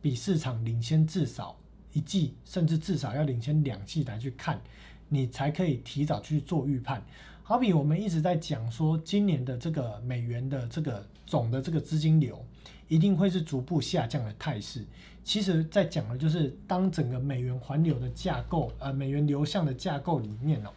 [0.00, 1.58] 比市场领先至少
[1.92, 4.60] 一季，甚至至少要领先两季来去看，
[5.08, 7.04] 你才可以提早去做预判。
[7.50, 12.40] 好比我们一直在讲说，今年的这个美元的这个总的这个资金流
[12.86, 14.84] 一定会是逐步下降的态势。
[15.24, 20.70] 其实，在讲的就是当整个美元环流的架构，呃，美元流向的架构里面哦，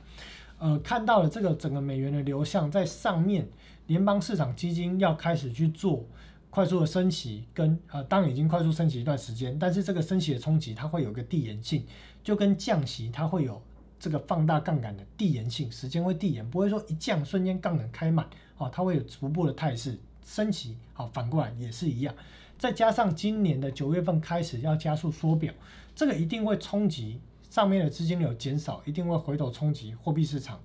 [0.58, 3.48] 呃，看到了这个整个美元的流向在上面，
[3.86, 6.04] 联邦市场基金要开始去做
[6.50, 11.86] 快速的升息，跟呃，当已经快速升息一段时间，但是这个升息的冲击它会有个递延性，
[12.24, 13.62] 就跟降息它会有。
[14.04, 18.28] 这个放大杠杆的递延性，时间会递延，不会说一降瞬间杠杆开满，
[18.58, 22.14] 哦，它会有逐步的态势升级，好，反过来也是一样。
[22.60, 25.54] 再加上今年的九月份开始要加速缩表，
[25.96, 30.60] 这个一定会冲击上面的资金流减少，一定会回头冲击货币市场，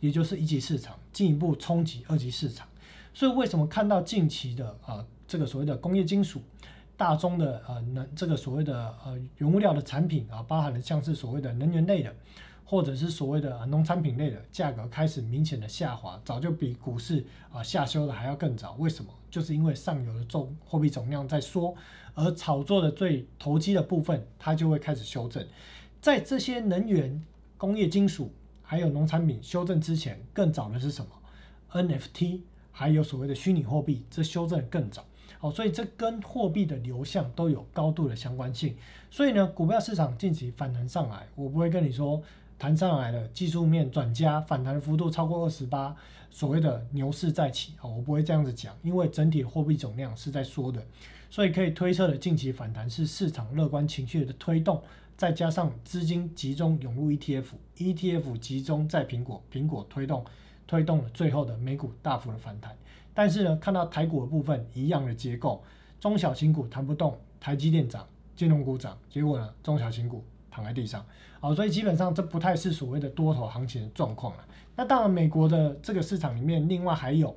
[0.00, 2.66] 也就是一级市场，进一步冲击二级市场。
[3.12, 6.40] 所以为什么看到近期的啊这个所谓的工业金属、
[6.96, 12.14] 大宗的呃能这个所谓的呃原物料的产品啊，包含了像是所谓的能源类的。
[12.64, 18.74] 或者是所谓的农产品类的价格开始明显的下滑，早就比股市啊下修的还要更早。
[18.78, 19.10] 为什么？
[19.30, 21.72] 就是因为上游的总货币总量在缩，
[22.14, 25.46] 而炒作的最投机的部分，它就会开始修正。
[26.00, 27.24] 在这些能源、
[27.56, 28.32] 工业金属
[28.62, 31.10] 还有农产品修正之前，更早的是什么
[31.72, 32.40] ？NFT
[32.72, 35.04] 还有所谓的虚拟货币，这修正更早。
[35.38, 38.76] 好，所以这跟货币的流向都有高度的相关性。
[39.12, 42.20] 所以呢，股票市场近期反弹上来，我不会跟你说。
[42.60, 45.96] 弹上来了，技术面转加，反弹幅度超过二十八，
[46.30, 50.86] 所谓的牛市再起啊，我不会这样子讲，因为整体货币总量是在缩的，
[51.30, 54.82] 所以可以推测的近期反弹是市场乐观情绪的推动，
[55.16, 60.22] 再加上资金集中涌入 ETF，ETF 集中在苹果，苹果推动
[60.66, 62.76] 推动了最后的美股大幅的反弹，
[63.14, 65.64] 但是呢，看到台股的部分一样的结构，
[65.98, 68.06] 中小型股弹不动，台积电涨，
[68.36, 70.22] 金融股涨，结果呢，中小型股。
[70.50, 71.04] 躺在地上，
[71.40, 74.44] 好，所以基本上这不太是所谓的多头行情的状况了。
[74.76, 77.36] 那当然，美国的这个市场里面，另外还有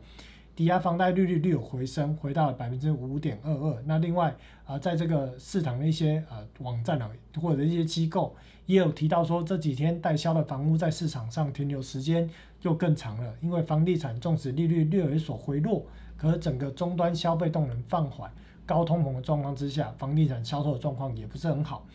[0.55, 3.83] 抵押房贷利率略有回升，回到了百分之五点二二。
[3.85, 4.33] 那另外
[4.65, 7.09] 啊，在这个市场的一些呃网站啊，
[7.41, 8.35] 或者一些机构
[8.65, 12.29] 也有提到说，这几天代销的房屋在市场上停留时间
[12.61, 15.85] 又更长了，因为房地产纵使利率略有所回落，
[16.15, 18.31] 可整个终端消费动能放缓，
[18.65, 21.85] 高通膨的状况之下，房地产销售的状况也不是很好。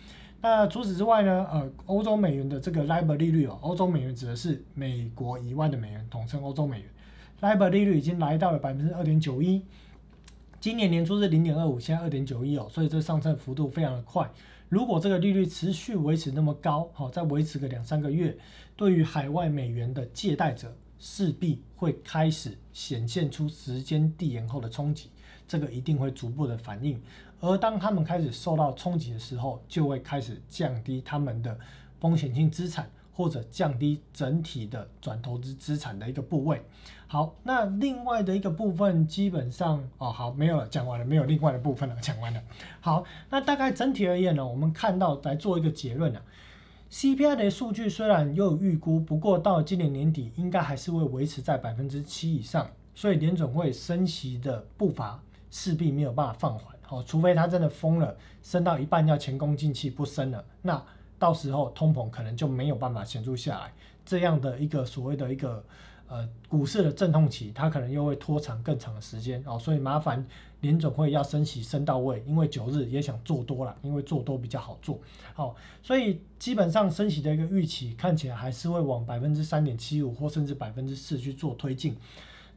[0.41, 1.47] 那除此之外呢？
[1.51, 6.89] 呃，欧洲美元的这个 LIBOR 利率哦，欧洲美元指的是美国以外的美元，统称欧洲美元。
[7.41, 9.65] LIBOR 利率已经来到了百分之二点九一，
[10.61, 14.31] 今年年初是零点二五，现在二点九一哦，所以这上升幅度非常的快。
[14.69, 18.37] 如果这个利率持续维持那么高，好，再维持个两三个月，
[18.77, 25.11] 对于海外美元的借贷者势必会开始显现出时间递延后的冲击，
[25.49, 27.01] 这个一定会逐步的反应。
[27.41, 31.57] 而当他们开始受到冲击的时候，就会开始降低他们的
[32.01, 36.61] 风险性资产，或者降低整体的转投资资产的一个部位。
[37.07, 42.43] 好，那另外的一个部分基本上哦，好，没有了，讲完了，没有另外的部分了，讲完了。
[42.81, 46.21] 好，那大概整体而言呢，我们看到来做一个结论啊
[46.91, 56.78] ，CPI 的数据虽然又有预估，不过到今年年底应该还是会维持在百分之七以上，所以联总会升息的步伐势必没有办法放缓。
[56.89, 60.83] 哦，除非它真的疯了，升到一半要前功尽弃不升了，那
[61.19, 63.73] 到时候通膨可能就没有办法显著下来，
[64.07, 65.63] 这样的一个所谓的一个
[66.09, 70.25] 呃股市的阵痛期，它可能又会拖长更长的时间哦，所以麻烦
[70.61, 74.99] 联总会要升息升到位，因为九日也想做多了，因为做多比较好做，
[75.35, 81.97] 好，所以基本上升息的一个预期看起来还是会往百分之三点七五或甚至百分之四去做推进。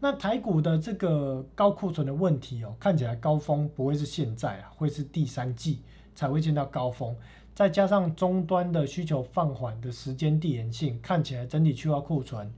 [0.03, 5.79] 那台股的这个高库存的问题哦，看起来高峰不会是现在啊，会是第三季
[6.15, 7.15] 才会见到高峰。
[7.53, 12.51] 再加上终端的需求放缓的时间递延性，看起来整体去化库存，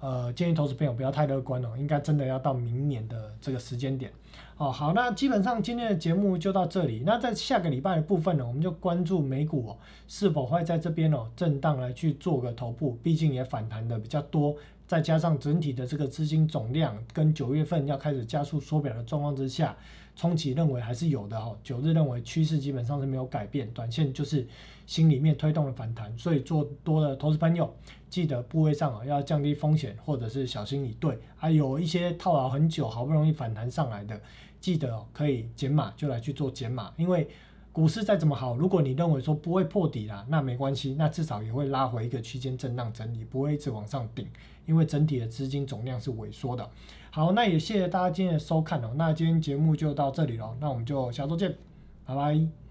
[0.00, 4.10] 呃，建议投资朋友不要太乐观哦，应该真的要到明年的这个时间点。
[4.56, 7.04] 哦，好，那基本上今天的节目就到这里。
[7.06, 9.78] 那在下个礼拜的部分呢，我们就关注美股哦，
[10.08, 14.56] 是否会在这边哦震荡来去做个头部，毕竟也反弹的比较多。
[14.92, 19.74] 再加上整体的这个资金总量跟九月份要开始加速缩表的状况之下，
[20.14, 21.56] 冲击认为还是有的哈。
[21.64, 24.46] 九日认为趋势基本上是没有改变，短线就是
[24.86, 27.74] 心里面推动了反弹，所以做多的投资朋友
[28.10, 31.18] 记得部位上啊要降低风险，或者是小心以对。
[31.36, 34.20] 还有一些套牢很久，好不容易反弹上来的，
[34.60, 37.26] 记得哦可以减码就来去做减码，因为。
[37.74, 44.28] 股市再怎么好，如果你认为说不会破底啦，那没关系，那至少也会拉回一个区间震荡整理，不会一直往上顶，
[44.66, 46.68] 因为整体的资金总量是萎缩的。
[47.10, 51.56] 好，那也谢谢大家今天的收看哦，那今天节目就到这里了，那我们就下周见，
[52.06, 52.61] 拜拜。